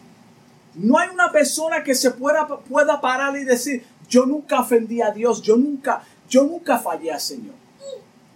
No 0.74 0.98
hay 0.98 1.10
una 1.10 1.30
persona 1.30 1.84
que 1.84 1.94
se 1.94 2.12
pueda, 2.12 2.46
pueda 2.46 3.00
parar 3.00 3.36
y 3.36 3.44
decir, 3.44 3.84
yo 4.08 4.24
nunca 4.24 4.60
ofendí 4.60 5.02
a 5.02 5.10
Dios, 5.10 5.42
yo 5.42 5.56
nunca, 5.56 6.02
yo 6.28 6.44
nunca 6.44 6.78
fallé 6.78 7.12
al 7.12 7.20
Señor. 7.20 7.59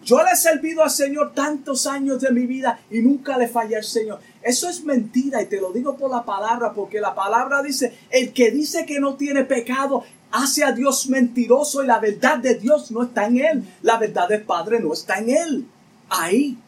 Yo 0.04 0.22
le 0.22 0.32
he 0.32 0.36
servido 0.36 0.82
al 0.82 0.90
Señor 0.90 1.32
tantos 1.34 1.86
años 1.86 2.20
de 2.20 2.30
mi 2.30 2.46
vida 2.46 2.78
y 2.90 3.00
nunca 3.00 3.38
le 3.38 3.48
fallé 3.48 3.76
al 3.76 3.84
Señor. 3.84 4.20
Eso 4.42 4.68
es 4.68 4.84
mentira 4.84 5.40
y 5.40 5.46
te 5.46 5.60
lo 5.60 5.72
digo 5.72 5.96
por 5.96 6.10
la 6.10 6.24
palabra, 6.24 6.72
porque 6.74 7.00
la 7.00 7.14
palabra 7.14 7.62
dice, 7.62 7.96
el 8.10 8.32
que 8.32 8.50
dice 8.50 8.84
que 8.84 9.00
no 9.00 9.14
tiene 9.14 9.44
pecado 9.44 10.04
hace 10.30 10.62
a 10.62 10.72
Dios 10.72 11.08
mentiroso 11.08 11.82
y 11.82 11.86
la 11.86 12.00
verdad 12.00 12.38
de 12.38 12.56
Dios 12.56 12.90
no 12.90 13.04
está 13.04 13.26
en 13.26 13.38
él. 13.38 13.64
La 13.82 13.96
verdad 13.96 14.28
del 14.28 14.42
Padre 14.42 14.80
no 14.80 14.92
está 14.92 15.18
en 15.18 15.30
él. 15.30 15.66
Ahí. 16.10 16.58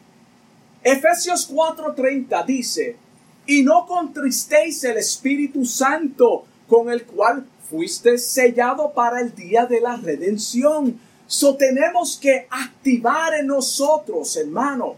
Efesios 0.83 1.51
4:30 1.51 2.45
dice, 2.45 2.97
y 3.45 3.61
no 3.61 3.85
contristéis 3.85 4.83
el 4.83 4.97
Espíritu 4.97 5.65
Santo 5.65 6.45
con 6.67 6.89
el 6.89 7.05
cual 7.05 7.45
fuiste 7.69 8.17
sellado 8.17 8.93
para 8.93 9.21
el 9.21 9.35
día 9.35 9.65
de 9.65 9.81
la 9.81 9.97
redención. 9.97 10.99
So 11.27 11.55
tenemos 11.55 12.17
que 12.17 12.47
activar 12.49 13.33
en 13.35 13.47
nosotros, 13.47 14.35
hermano, 14.37 14.95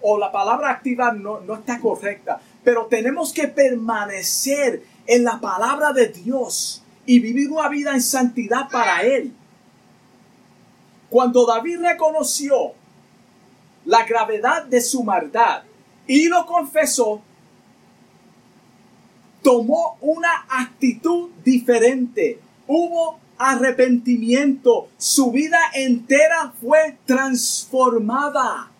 o 0.00 0.18
la 0.18 0.30
palabra 0.30 0.70
activar 0.70 1.14
no, 1.16 1.40
no 1.40 1.54
está 1.54 1.80
correcta, 1.80 2.40
pero 2.64 2.86
tenemos 2.86 3.32
que 3.32 3.48
permanecer 3.48 4.82
en 5.06 5.24
la 5.24 5.40
palabra 5.40 5.92
de 5.92 6.08
Dios 6.08 6.82
y 7.06 7.20
vivir 7.20 7.50
una 7.50 7.68
vida 7.68 7.94
en 7.94 8.02
santidad 8.02 8.68
para 8.70 9.02
Él. 9.02 9.32
Cuando 11.08 11.46
David 11.46 11.80
reconoció 11.80 12.72
la 13.86 14.04
gravedad 14.04 14.64
de 14.64 14.80
su 14.80 15.02
maldad 15.02 15.62
y 16.06 16.28
lo 16.28 16.44
confesó, 16.44 17.22
tomó 19.42 19.96
una 20.00 20.46
actitud 20.50 21.30
diferente. 21.42 22.38
Hubo 22.66 23.18
arrepentimiento. 23.38 24.88
Su 24.96 25.30
vida 25.30 25.58
entera 25.74 26.52
fue 26.60 26.98
transformada 27.06 28.70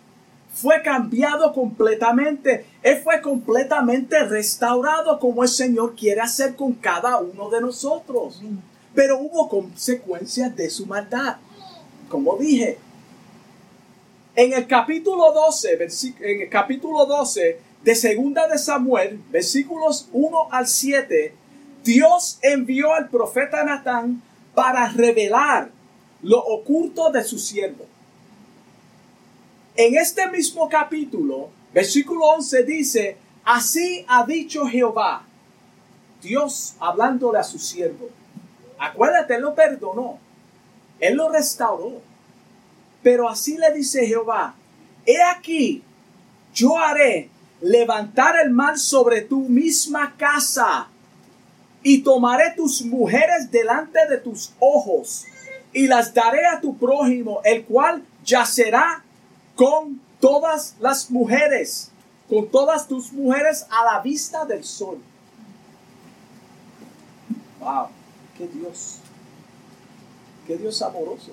fue 0.61 0.81
cambiado 0.81 1.53
completamente. 1.53 2.65
Él 2.83 2.97
fue 3.01 3.21
completamente 3.21 4.23
restaurado 4.25 5.19
como 5.19 5.43
el 5.43 5.49
Señor 5.49 5.95
quiere 5.95 6.21
hacer 6.21 6.55
con 6.55 6.73
cada 6.73 7.17
uno 7.17 7.49
de 7.49 7.61
nosotros. 7.61 8.41
Pero 8.93 9.19
hubo 9.19 9.47
consecuencias 9.47 10.55
de 10.55 10.69
su 10.69 10.85
maldad. 10.85 11.37
Como 12.09 12.37
dije, 12.37 12.77
en 14.35 14.53
el 14.53 14.67
capítulo 14.67 15.31
12, 15.31 15.87
en 16.21 16.41
el 16.41 16.49
capítulo 16.49 17.05
12 17.05 17.59
de 17.83 17.95
Segunda 17.95 18.47
de 18.47 18.57
Samuel, 18.57 19.21
versículos 19.29 20.09
1 20.11 20.47
al 20.51 20.67
7, 20.67 21.33
Dios 21.83 22.39
envió 22.41 22.93
al 22.93 23.09
profeta 23.09 23.63
Natán 23.63 24.21
para 24.59 24.89
revelar 24.89 25.71
lo 26.21 26.37
oculto 26.37 27.09
de 27.11 27.23
su 27.23 27.39
siervo. 27.39 27.85
En 29.73 29.95
este 29.95 30.29
mismo 30.29 30.67
capítulo, 30.67 31.49
versículo 31.73 32.25
11 32.25 32.63
dice, 32.63 33.17
así 33.45 34.03
ha 34.05 34.25
dicho 34.25 34.65
Jehová, 34.65 35.23
Dios 36.21 36.75
hablándole 36.77 37.39
a 37.39 37.43
su 37.43 37.57
siervo. 37.57 38.09
Acuérdate, 38.77 39.35
él 39.35 39.43
lo 39.43 39.55
perdonó, 39.55 40.19
él 40.99 41.15
lo 41.15 41.29
restauró. 41.29 42.01
Pero 43.01 43.29
así 43.29 43.57
le 43.57 43.71
dice 43.71 44.05
Jehová, 44.05 44.55
he 45.05 45.23
aquí, 45.23 45.81
yo 46.53 46.77
haré 46.77 47.29
levantar 47.61 48.35
el 48.43 48.49
mal 48.49 48.77
sobre 48.77 49.21
tu 49.21 49.39
misma 49.39 50.17
casa 50.17 50.89
y 51.83 52.01
tomaré 52.01 52.53
tus 52.55 52.83
mujeres 52.83 53.51
delante 53.51 53.99
de 54.09 54.17
tus 54.17 54.51
ojos 54.59 55.25
y 55.71 55.87
las 55.87 56.13
daré 56.13 56.45
a 56.45 56.59
tu 56.59 56.77
prójimo, 56.77 57.41
el 57.43 57.63
cual 57.65 58.03
yacerá 58.25 59.03
con 59.55 60.01
todas 60.19 60.75
las 60.79 61.09
mujeres, 61.09 61.91
con 62.27 62.47
todas 62.49 62.87
tus 62.87 63.13
mujeres 63.13 63.65
a 63.69 63.93
la 63.93 64.01
vista 64.01 64.45
del 64.45 64.63
sol. 64.63 64.99
Wow, 67.59 67.87
qué 68.37 68.47
Dios, 68.47 68.97
qué 70.47 70.57
Dios 70.57 70.81
amoroso. 70.81 71.31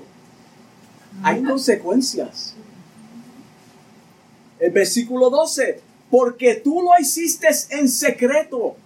Hay 1.22 1.42
consecuencias. 1.42 2.54
El 4.58 4.70
versículo 4.70 5.30
12, 5.30 5.80
porque 6.10 6.56
tú 6.56 6.82
lo 6.82 6.90
hiciste 6.98 7.48
en 7.70 7.88
secreto, 7.88 8.76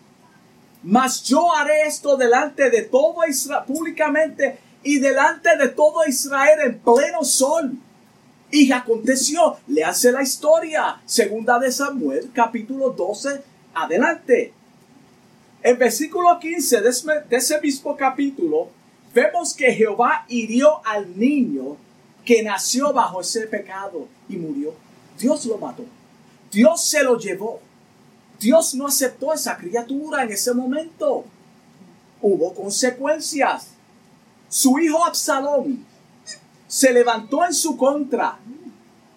mas 0.83 1.23
yo 1.25 1.55
haré 1.55 1.83
esto 1.87 2.17
delante 2.17 2.71
de 2.71 2.83
todo 2.83 3.27
Israel, 3.29 3.65
públicamente 3.67 4.59
y 4.83 4.99
delante 4.99 5.57
de 5.57 5.69
todo 5.69 6.07
Israel 6.07 6.59
en 6.65 6.79
pleno 6.79 7.25
sol. 7.25 7.73
Y 8.51 8.73
aconteció, 8.73 9.59
le 9.69 9.85
hace 9.85 10.11
la 10.11 10.23
historia, 10.23 11.01
segunda 11.05 11.59
de 11.59 11.71
Samuel, 11.71 12.31
capítulo 12.35 12.91
12, 12.91 13.43
adelante. 13.75 14.53
En 15.63 15.79
versículo 15.79 16.39
15 16.39 16.81
de 16.81 17.37
ese 17.37 17.61
mismo 17.61 17.97
capítulo, 17.97 18.71
vemos 19.15 19.55
que 19.55 19.73
Jehová 19.73 20.25
hirió 20.29 20.85
al 20.85 21.19
niño 21.19 21.77
que 22.25 22.43
nació 22.43 22.93
bajo 22.93 23.21
ese 23.21 23.47
pecado 23.47 24.09
y 24.29 24.37
murió. 24.37 24.75
Dios 25.19 25.45
lo 25.47 25.59
mató. 25.59 25.85
Dios 26.51 26.85
se 26.85 27.03
lo 27.03 27.19
llevó. 27.19 27.61
Dios 28.41 28.75
no 28.75 28.87
aceptó 28.87 29.35
esa 29.35 29.59
criatura 29.59 30.23
en 30.23 30.31
ese 30.31 30.55
momento. 30.55 31.25
Hubo 32.23 32.55
consecuencias. 32.55 33.69
Su 34.49 34.79
hijo 34.79 35.05
Absalón 35.05 35.85
se 36.67 36.93
levantó 36.93 37.45
en 37.45 37.53
su 37.53 37.77
contra. 37.77 38.39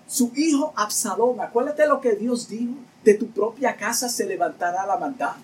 Su 0.07 0.31
hijo 0.35 0.73
Absalón, 0.75 1.39
acuérdate 1.39 1.87
lo 1.87 2.01
que 2.01 2.15
Dios 2.15 2.49
dijo, 2.49 2.73
de 3.03 3.13
tu 3.13 3.29
propia 3.29 3.75
casa 3.77 4.09
se 4.09 4.25
levantará 4.25 4.85
la 4.85 4.97
maldad. 4.97 5.35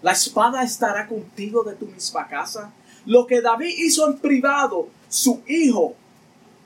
La 0.00 0.12
espada 0.12 0.62
estará 0.62 1.06
contigo 1.06 1.62
de 1.64 1.74
tu 1.74 1.86
misma 1.86 2.26
casa. 2.26 2.72
Lo 3.04 3.26
que 3.26 3.42
David 3.42 3.74
hizo 3.78 4.08
en 4.08 4.18
privado, 4.18 4.88
su 5.08 5.42
hijo 5.46 5.94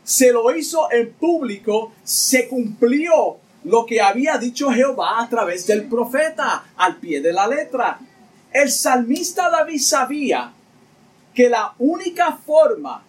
se 0.04 0.32
lo 0.32 0.54
hizo 0.54 0.90
en 0.92 1.12
público, 1.12 1.92
se 2.04 2.48
cumplió 2.48 3.38
lo 3.64 3.87
que 3.87 4.01
había 4.01 4.38
dicho 4.38 4.70
Jehová 4.70 5.22
a 5.22 5.29
través 5.29 5.66
del 5.66 5.85
profeta, 5.85 6.64
al 6.77 6.96
pie 6.96 7.20
de 7.20 7.33
la 7.33 7.46
letra. 7.46 7.98
El 8.53 8.70
salmista 8.70 9.48
David 9.51 9.81
sabía 9.81 10.53
que 11.35 11.48
la 11.48 11.75
única 11.79 12.37
forma 12.44 13.03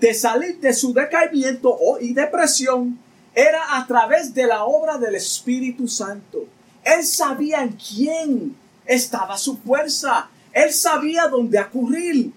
de 0.00 0.14
salir 0.14 0.60
de 0.60 0.72
su 0.72 0.92
decaimiento 0.92 1.78
y 2.00 2.12
depresión 2.12 2.98
era 3.34 3.76
a 3.76 3.86
través 3.86 4.32
de 4.32 4.46
la 4.46 4.64
obra 4.64 4.96
del 4.96 5.14
Espíritu 5.16 5.88
Santo. 5.88 6.46
Él 6.84 7.04
sabía 7.04 7.62
en 7.62 7.72
quién 7.76 8.56
estaba 8.86 9.36
su 9.36 9.58
fuerza. 9.58 10.28
Él 10.52 10.72
sabía 10.72 11.26
dónde 11.26 11.58
acudir. 11.58 12.32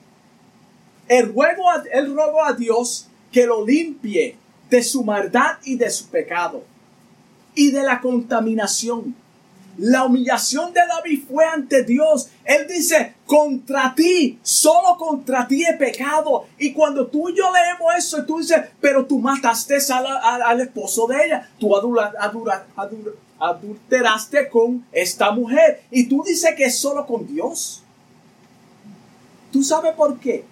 Él 1.07 1.33
ruego, 1.33 2.43
a 2.43 2.53
Dios 2.53 3.07
que 3.31 3.45
lo 3.45 3.65
limpie 3.65 4.35
de 4.69 4.83
su 4.83 5.03
maldad 5.03 5.57
y 5.63 5.75
de 5.75 5.89
su 5.89 6.07
pecado 6.07 6.63
y 7.59 7.71
de 7.71 7.83
la 7.83 7.99
contaminación. 7.99 9.13
La 9.79 10.05
humillación 10.05 10.71
de 10.71 10.79
David 10.87 11.23
fue 11.29 11.43
ante 11.43 11.83
Dios. 11.83 12.29
Él 12.45 12.65
dice, 12.69 13.15
contra 13.25 13.93
ti, 13.93 14.39
solo 14.41 14.95
contra 14.97 15.45
ti 15.45 15.65
he 15.65 15.73
pecado. 15.73 16.45
Y 16.57 16.71
cuando 16.71 17.07
tú 17.07 17.27
y 17.27 17.35
yo 17.35 17.51
leemos 17.51 17.93
eso, 17.97 18.23
tú 18.23 18.37
dices, 18.37 18.61
pero 18.79 19.05
tú 19.05 19.19
mataste 19.19 19.77
al, 19.91 20.61
esposo 20.61 21.05
de 21.07 21.25
ella. 21.25 21.49
Tú 21.59 21.75
adulteraste 23.39 24.47
con 24.47 24.85
esta 24.93 25.31
mujer. 25.31 25.83
Y 25.91 26.07
tú 26.07 26.23
dices 26.25 26.55
que 26.55 26.63
es 26.63 26.77
solo 26.77 27.05
con 27.05 27.27
Dios. 27.27 27.83
¿Tú 29.51 29.63
sabes 29.63 29.93
por 29.95 30.17
qué? 30.17 30.45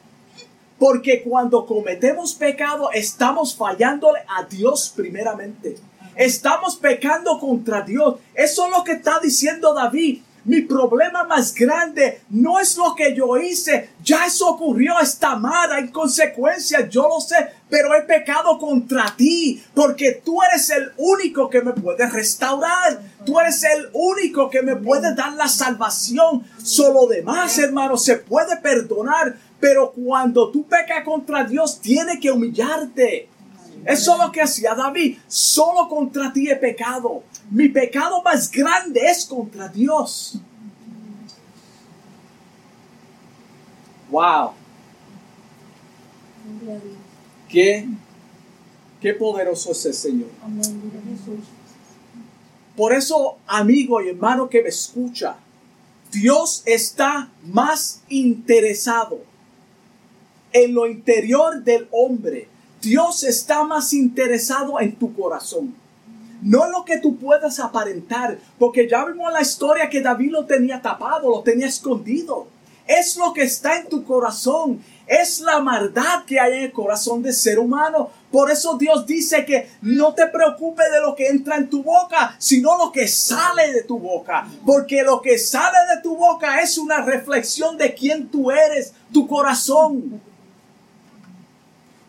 Porque 0.78 1.24
cuando 1.24 1.66
cometemos 1.66 2.34
pecado 2.34 2.92
estamos 2.92 3.56
fallándole 3.56 4.20
a 4.28 4.44
Dios 4.44 4.92
primeramente. 4.94 5.78
Estamos 6.18 6.76
pecando 6.78 7.40
contra 7.40 7.82
Dios. 7.82 8.16
Eso 8.34 8.66
es 8.66 8.72
lo 8.72 8.84
que 8.84 8.94
está 8.94 9.20
diciendo 9.20 9.74
David. 9.74 10.22
Mi 10.48 10.62
problema 10.62 11.26
más 11.26 11.54
grande 11.54 12.22
no 12.30 12.58
es 12.58 12.78
lo 12.78 12.96
que 12.96 13.14
yo 13.14 13.36
hice. 13.38 13.90
Ya 14.02 14.26
eso 14.26 14.48
ocurrió, 14.48 14.98
está 15.02 15.36
mal, 15.36 15.70
hay 15.74 15.90
consecuencias, 15.90 16.90
yo 16.90 17.02
lo 17.02 17.20
sé, 17.20 17.36
pero 17.70 17.94
he 17.94 18.04
pecado 18.04 18.58
contra 18.58 19.14
ti, 19.18 19.62
porque 19.74 20.22
tú 20.24 20.42
eres 20.42 20.70
el 20.70 20.94
único 20.96 21.50
que 21.50 21.62
me 21.62 21.74
puede 21.74 22.08
restaurar. 22.08 23.02
Tú 23.26 23.38
eres 23.42 23.62
el 23.66 23.90
único 23.92 24.50
que 24.50 24.62
me 24.62 24.78
puede 24.78 25.14
dar 25.14 25.34
la 25.34 25.50
salvación. 25.50 26.46
Solo 26.64 27.08
demás, 27.08 27.58
hermano, 27.60 27.98
se 27.98 28.16
puede 28.16 28.56
perdonar, 28.56 29.36
pero 29.60 29.92
cuando 29.92 30.50
tú 30.50 30.66
pecas 30.66 31.04
contra 31.04 31.44
Dios, 31.44 31.82
tiene 31.82 32.22
que 32.22 32.32
humillarte. 32.32 33.28
Eso 33.88 34.14
es 34.14 34.20
lo 34.20 34.32
que 34.32 34.42
hacía 34.42 34.76
David. 34.76 35.18
Solo 35.28 35.88
contra 35.88 36.32
ti 36.34 36.50
he 36.50 36.56
pecado. 36.56 37.24
Mi 37.50 37.70
pecado 37.70 38.22
más 38.22 38.52
grande 38.52 39.00
es 39.06 39.26
contra 39.26 39.68
Dios. 39.70 40.40
Wow. 44.10 44.52
Qué 47.48 47.88
Qué 49.02 49.14
poderoso 49.14 49.72
es 49.72 49.86
el 49.86 49.94
Señor. 49.94 50.30
Por 52.76 52.94
eso, 52.94 53.38
amigo 53.48 54.02
y 54.02 54.10
hermano 54.10 54.50
que 54.50 54.62
me 54.62 54.70
escucha, 54.70 55.38
Dios 56.12 56.64
está 56.66 57.30
más 57.44 58.02
interesado 58.10 59.20
en 60.52 60.74
lo 60.74 60.88
interior 60.88 61.64
del 61.64 61.88
hombre. 61.92 62.48
Dios 62.88 63.26
está 63.26 63.66
más 63.66 63.92
interesado 63.92 64.80
en 64.80 64.96
tu 64.96 65.14
corazón. 65.14 65.76
No 66.42 66.70
lo 66.70 66.86
que 66.86 67.00
tú 67.00 67.18
puedas 67.18 67.60
aparentar, 67.60 68.38
porque 68.58 68.88
ya 68.88 69.04
vimos 69.04 69.34
la 69.34 69.42
historia 69.42 69.90
que 69.90 70.00
David 70.00 70.32
lo 70.32 70.46
tenía 70.46 70.82
tapado, 70.82 71.30
lo 71.30 71.42
tenía 71.42 71.68
escondido. 71.68 72.48
Es 72.88 73.18
lo 73.18 73.34
que 73.34 73.44
está 73.44 73.76
en 73.76 73.90
tu 73.90 74.06
corazón, 74.06 74.82
es 75.06 75.42
la 75.42 75.60
maldad 75.60 76.24
que 76.26 76.40
hay 76.40 76.60
en 76.60 76.64
el 76.64 76.72
corazón 76.72 77.22
del 77.22 77.34
ser 77.34 77.60
humano. 77.60 78.10
Por 78.32 78.50
eso 78.50 78.78
Dios 78.78 79.06
dice 79.06 79.44
que 79.44 79.70
no 79.82 80.14
te 80.14 80.28
preocupes 80.28 80.90
de 80.90 81.02
lo 81.02 81.14
que 81.14 81.28
entra 81.28 81.58
en 81.58 81.70
tu 81.70 81.84
boca, 81.84 82.38
sino 82.40 82.78
lo 82.78 82.94
que 82.94 83.10
sale 83.10 83.74
de 83.74 83.84
tu 83.84 84.00
boca. 84.00 84.48
Porque 84.66 85.04
lo 85.04 85.22
que 85.22 85.38
sale 85.38 85.78
de 85.94 86.02
tu 86.02 86.16
boca 86.16 86.62
es 86.62 86.78
una 86.78 87.02
reflexión 87.02 87.78
de 87.78 87.94
quién 87.94 88.30
tú 88.30 88.50
eres, 88.50 88.94
tu 89.12 89.28
corazón. 89.28 90.22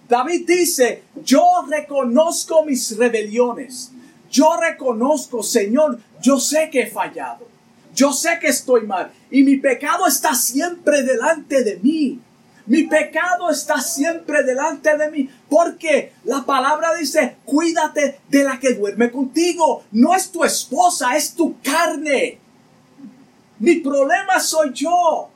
David 0.09 0.46
dice, 0.46 1.02
yo 1.24 1.44
reconozco 1.68 2.64
mis 2.64 2.96
rebeliones. 2.96 3.92
Yo 4.30 4.56
reconozco, 4.56 5.42
Señor, 5.42 5.98
yo 6.22 6.38
sé 6.40 6.70
que 6.70 6.82
he 6.82 6.86
fallado. 6.86 7.46
Yo 7.94 8.12
sé 8.12 8.38
que 8.40 8.48
estoy 8.48 8.86
mal. 8.86 9.11
Y 9.30 9.42
mi 9.42 9.56
pecado 9.56 10.06
está 10.06 10.34
siempre 10.34 11.02
delante 11.02 11.62
de 11.62 11.78
mí. 11.78 12.20
Mi 12.66 12.84
pecado 12.84 13.50
está 13.50 13.80
siempre 13.80 14.44
delante 14.44 14.96
de 14.96 15.11
mí. 15.11 15.28
Porque 15.48 16.12
la 16.24 16.44
palabra 16.44 16.94
dice, 16.94 17.36
cuídate 17.44 18.20
de 18.28 18.44
la 18.44 18.59
que 18.59 18.74
duerme 18.74 19.11
contigo. 19.11 19.84
No 19.92 20.14
es 20.14 20.30
tu 20.30 20.44
esposa, 20.44 21.16
es 21.16 21.34
tu 21.34 21.56
carne. 21.61 22.38
Mi 23.59 23.76
problema 23.76 24.38
soy 24.38 24.72
yo. 24.72 25.30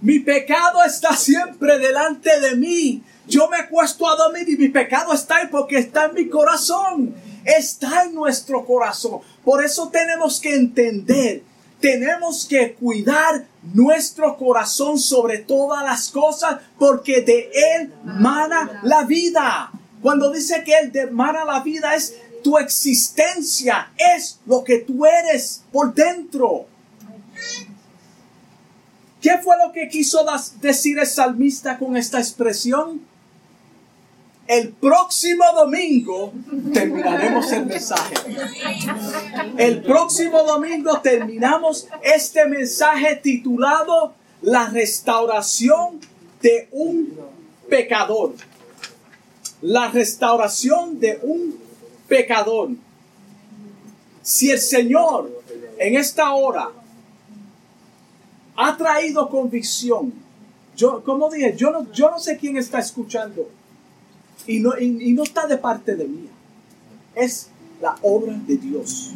Mi 0.00 0.20
pecado 0.20 0.84
está 0.84 1.16
siempre 1.16 1.78
delante 1.78 2.38
de 2.40 2.54
mí. 2.54 3.02
Yo 3.26 3.48
me 3.48 3.58
acuesto 3.58 4.08
a 4.08 4.16
dormir 4.16 4.48
y 4.48 4.56
mi 4.56 4.68
pecado 4.68 5.12
está 5.12 5.36
ahí 5.36 5.48
porque 5.50 5.78
está 5.78 6.06
en 6.06 6.14
mi 6.14 6.28
corazón. 6.28 7.14
Está 7.44 8.04
en 8.04 8.14
nuestro 8.14 8.64
corazón. 8.64 9.20
Por 9.44 9.64
eso 9.64 9.88
tenemos 9.88 10.40
que 10.40 10.54
entender, 10.54 11.42
tenemos 11.80 12.46
que 12.46 12.74
cuidar 12.74 13.46
nuestro 13.74 14.36
corazón 14.36 14.98
sobre 14.98 15.38
todas 15.38 15.82
las 15.82 16.10
cosas 16.10 16.58
porque 16.78 17.22
de 17.22 17.50
él 17.52 17.92
mana 18.04 18.80
la 18.82 19.04
vida. 19.04 19.70
Cuando 20.00 20.30
dice 20.30 20.62
que 20.64 20.74
él 20.78 21.10
mana 21.10 21.44
la 21.44 21.60
vida 21.60 21.94
es 21.94 22.14
tu 22.42 22.56
existencia, 22.58 23.90
es 23.96 24.38
lo 24.46 24.62
que 24.62 24.78
tú 24.78 25.04
eres 25.06 25.62
por 25.72 25.92
dentro. 25.92 26.66
¿Qué 29.20 29.38
fue 29.38 29.56
lo 29.64 29.72
que 29.72 29.88
quiso 29.88 30.24
decir 30.60 30.98
el 30.98 31.06
salmista 31.06 31.76
con 31.78 31.96
esta 31.96 32.18
expresión? 32.18 33.00
El 34.46 34.70
próximo 34.70 35.44
domingo 35.54 36.32
terminaremos 36.72 37.52
el 37.52 37.66
mensaje. 37.66 38.14
El 39.58 39.82
próximo 39.82 40.42
domingo 40.42 41.00
terminamos 41.00 41.86
este 42.02 42.46
mensaje 42.46 43.16
titulado 43.16 44.14
La 44.40 44.68
restauración 44.68 46.00
de 46.40 46.68
un 46.70 47.14
pecador. 47.68 48.34
La 49.60 49.90
restauración 49.90 50.98
de 50.98 51.18
un 51.22 51.58
pecador. 52.06 52.70
Si 54.22 54.50
el 54.50 54.60
Señor 54.60 55.42
en 55.78 55.96
esta 55.96 56.32
hora 56.32 56.70
ha 58.58 58.76
traído 58.76 59.30
convicción. 59.30 60.12
Yo, 60.76 61.02
como 61.04 61.30
dije, 61.30 61.54
yo 61.56 61.70
no, 61.70 61.90
yo 61.92 62.10
no 62.10 62.18
sé 62.18 62.36
quién 62.36 62.56
está 62.56 62.80
escuchando 62.80 63.48
y 64.48 64.58
no, 64.58 64.76
y, 64.78 65.12
no 65.12 65.22
está 65.22 65.46
de 65.46 65.56
parte 65.56 65.94
de 65.94 66.06
mí. 66.06 66.28
Es 67.14 67.50
la 67.80 67.96
obra 68.02 68.34
de 68.46 68.56
Dios. 68.56 69.12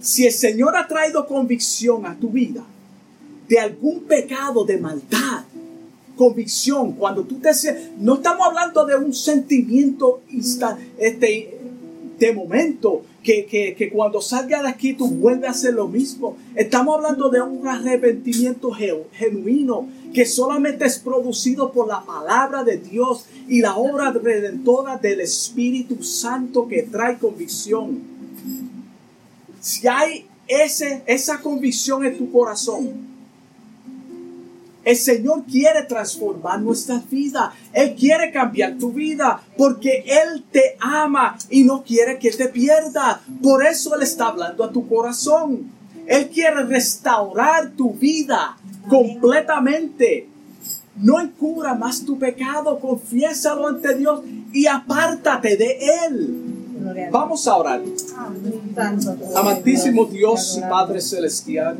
Si 0.00 0.26
el 0.26 0.32
Señor 0.32 0.76
ha 0.76 0.86
traído 0.86 1.26
convicción 1.26 2.04
a 2.04 2.14
tu 2.14 2.28
vida 2.28 2.62
de 3.48 3.58
algún 3.58 4.00
pecado, 4.00 4.64
de 4.64 4.76
maldad, 4.76 5.44
convicción, 6.14 6.92
cuando 6.92 7.24
tú 7.24 7.40
te... 7.40 7.50
No 7.98 8.16
estamos 8.16 8.46
hablando 8.46 8.84
de 8.84 8.96
un 8.96 9.14
sentimiento 9.14 10.20
insta, 10.28 10.78
este, 10.98 11.58
de 12.18 12.34
momento, 12.34 13.02
que, 13.22 13.90
cuando 13.92 14.20
salga 14.20 14.62
de 14.62 14.68
aquí 14.68 14.94
tú 14.94 15.08
vuelves 15.08 15.48
a 15.48 15.52
hacer 15.52 15.74
lo 15.74 15.88
mismo. 15.88 16.36
Estamos 16.54 16.96
hablando 16.96 17.28
de 17.28 17.42
un 17.42 17.66
arrepentimiento 17.66 18.70
genuino 19.12 19.88
que 20.14 20.26
solamente 20.26 20.86
es 20.86 20.98
producido 20.98 21.72
por 21.72 21.86
la 21.86 22.04
palabra 22.04 22.64
de 22.64 22.78
Dios 22.78 23.26
y 23.48 23.60
la 23.60 23.76
obra 23.76 24.10
redentora 24.10 24.96
del 24.96 25.20
Espíritu 25.20 26.02
Santo 26.02 26.66
que 26.66 26.82
trae 26.82 27.18
convicción. 27.18 28.00
Si 29.60 29.86
hay 29.86 30.26
ese, 30.48 31.02
esa 31.06 31.40
convicción 31.40 32.04
en 32.04 32.16
tu 32.16 32.32
corazón, 32.32 33.09
el 34.84 34.96
Señor 34.96 35.44
quiere 35.44 35.82
transformar 35.82 36.60
nuestra 36.60 37.02
vida. 37.10 37.52
Él 37.72 37.94
quiere 37.94 38.32
cambiar 38.32 38.78
tu 38.78 38.92
vida 38.92 39.42
porque 39.56 40.04
Él 40.06 40.44
te 40.50 40.76
ama 40.80 41.36
y 41.50 41.64
no 41.64 41.82
quiere 41.82 42.18
que 42.18 42.30
te 42.30 42.48
pierda. 42.48 43.20
Por 43.42 43.64
eso 43.64 43.94
Él 43.94 44.02
está 44.02 44.28
hablando 44.28 44.64
a 44.64 44.72
tu 44.72 44.88
corazón. 44.88 45.70
Él 46.06 46.28
quiere 46.30 46.64
restaurar 46.64 47.70
tu 47.70 47.92
vida 47.92 48.56
completamente. 48.88 50.28
No 50.96 51.20
encubra 51.20 51.74
más 51.74 52.04
tu 52.04 52.18
pecado, 52.18 52.78
confiésalo 52.80 53.68
ante 53.68 53.94
Dios 53.94 54.22
y 54.52 54.66
apártate 54.66 55.56
de 55.56 55.78
Él. 56.06 56.50
Vamos 57.10 57.46
a 57.46 57.56
orar. 57.56 57.82
Amantísimo 59.36 60.06
Dios 60.06 60.56
y 60.58 60.60
Padre 60.62 61.00
Celestial. 61.00 61.78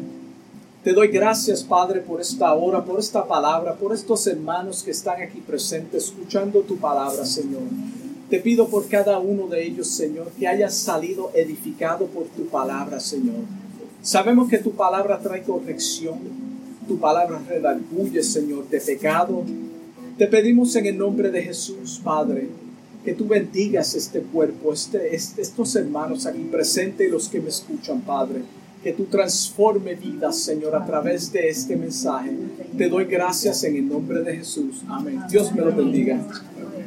Te 0.83 0.95
doy 0.95 1.09
gracias, 1.09 1.63
Padre, 1.63 2.01
por 2.01 2.23
esta 2.23 2.55
hora, 2.55 2.83
por 2.83 2.99
esta 2.99 3.29
palabra, 3.29 3.75
por 3.75 3.93
estos 3.93 4.27
hermanos 4.27 4.83
que 4.83 4.93
están 4.93 5.21
aquí 5.21 5.39
presentes 5.47 6.05
escuchando 6.05 6.61
tu 6.61 6.79
palabra, 6.79 7.27
Señor. 7.27 7.65
Te 8.31 8.41
pido 8.41 8.67
por 8.67 8.89
cada 8.89 9.19
uno 9.19 9.47
de 9.47 9.63
ellos, 9.63 9.89
Señor, 9.89 10.31
que 10.39 10.49
haya 10.49 10.71
salido 10.71 11.33
edificado 11.35 12.07
por 12.07 12.25
tu 12.29 12.47
palabra, 12.47 12.99
Señor. 12.99 13.45
Sabemos 14.01 14.49
que 14.49 14.57
tu 14.57 14.71
palabra 14.71 15.19
trae 15.19 15.43
corrección, 15.43 16.19
tu 16.89 16.99
palabra 16.99 17.43
redarguye, 17.47 18.23
Señor, 18.23 18.67
de 18.71 18.81
pecado. 18.81 19.45
Te 20.17 20.29
pedimos 20.29 20.75
en 20.77 20.87
el 20.87 20.97
nombre 20.97 21.31
de 21.31 21.43
Jesús, 21.43 22.01
Padre, 22.03 22.49
que 23.05 23.13
tú 23.13 23.27
bendigas 23.27 23.95
este 23.95 24.21
cuerpo, 24.21 24.73
este, 24.73 25.15
este 25.15 25.43
estos 25.43 25.77
hermanos 25.77 26.25
aquí 26.25 26.49
presentes 26.51 27.07
y 27.07 27.11
los 27.11 27.29
que 27.29 27.43
me 27.43 27.51
escuchan, 27.51 28.01
Padre 28.01 28.41
que 28.83 28.93
tú 28.93 29.05
transforme 29.05 29.95
vidas, 29.95 30.39
Señor, 30.39 30.75
a 30.75 30.85
través 30.85 31.31
de 31.33 31.49
este 31.49 31.77
mensaje. 31.77 32.31
Te 32.77 32.89
doy 32.89 33.05
gracias 33.05 33.63
en 33.65 33.77
el 33.77 33.89
nombre 33.89 34.23
de 34.23 34.39
Jesús. 34.39 34.83
Amén. 34.89 35.21
Dios 35.31 35.53
me 35.55 35.63
lo 35.63 35.75
bendiga. 35.75 36.21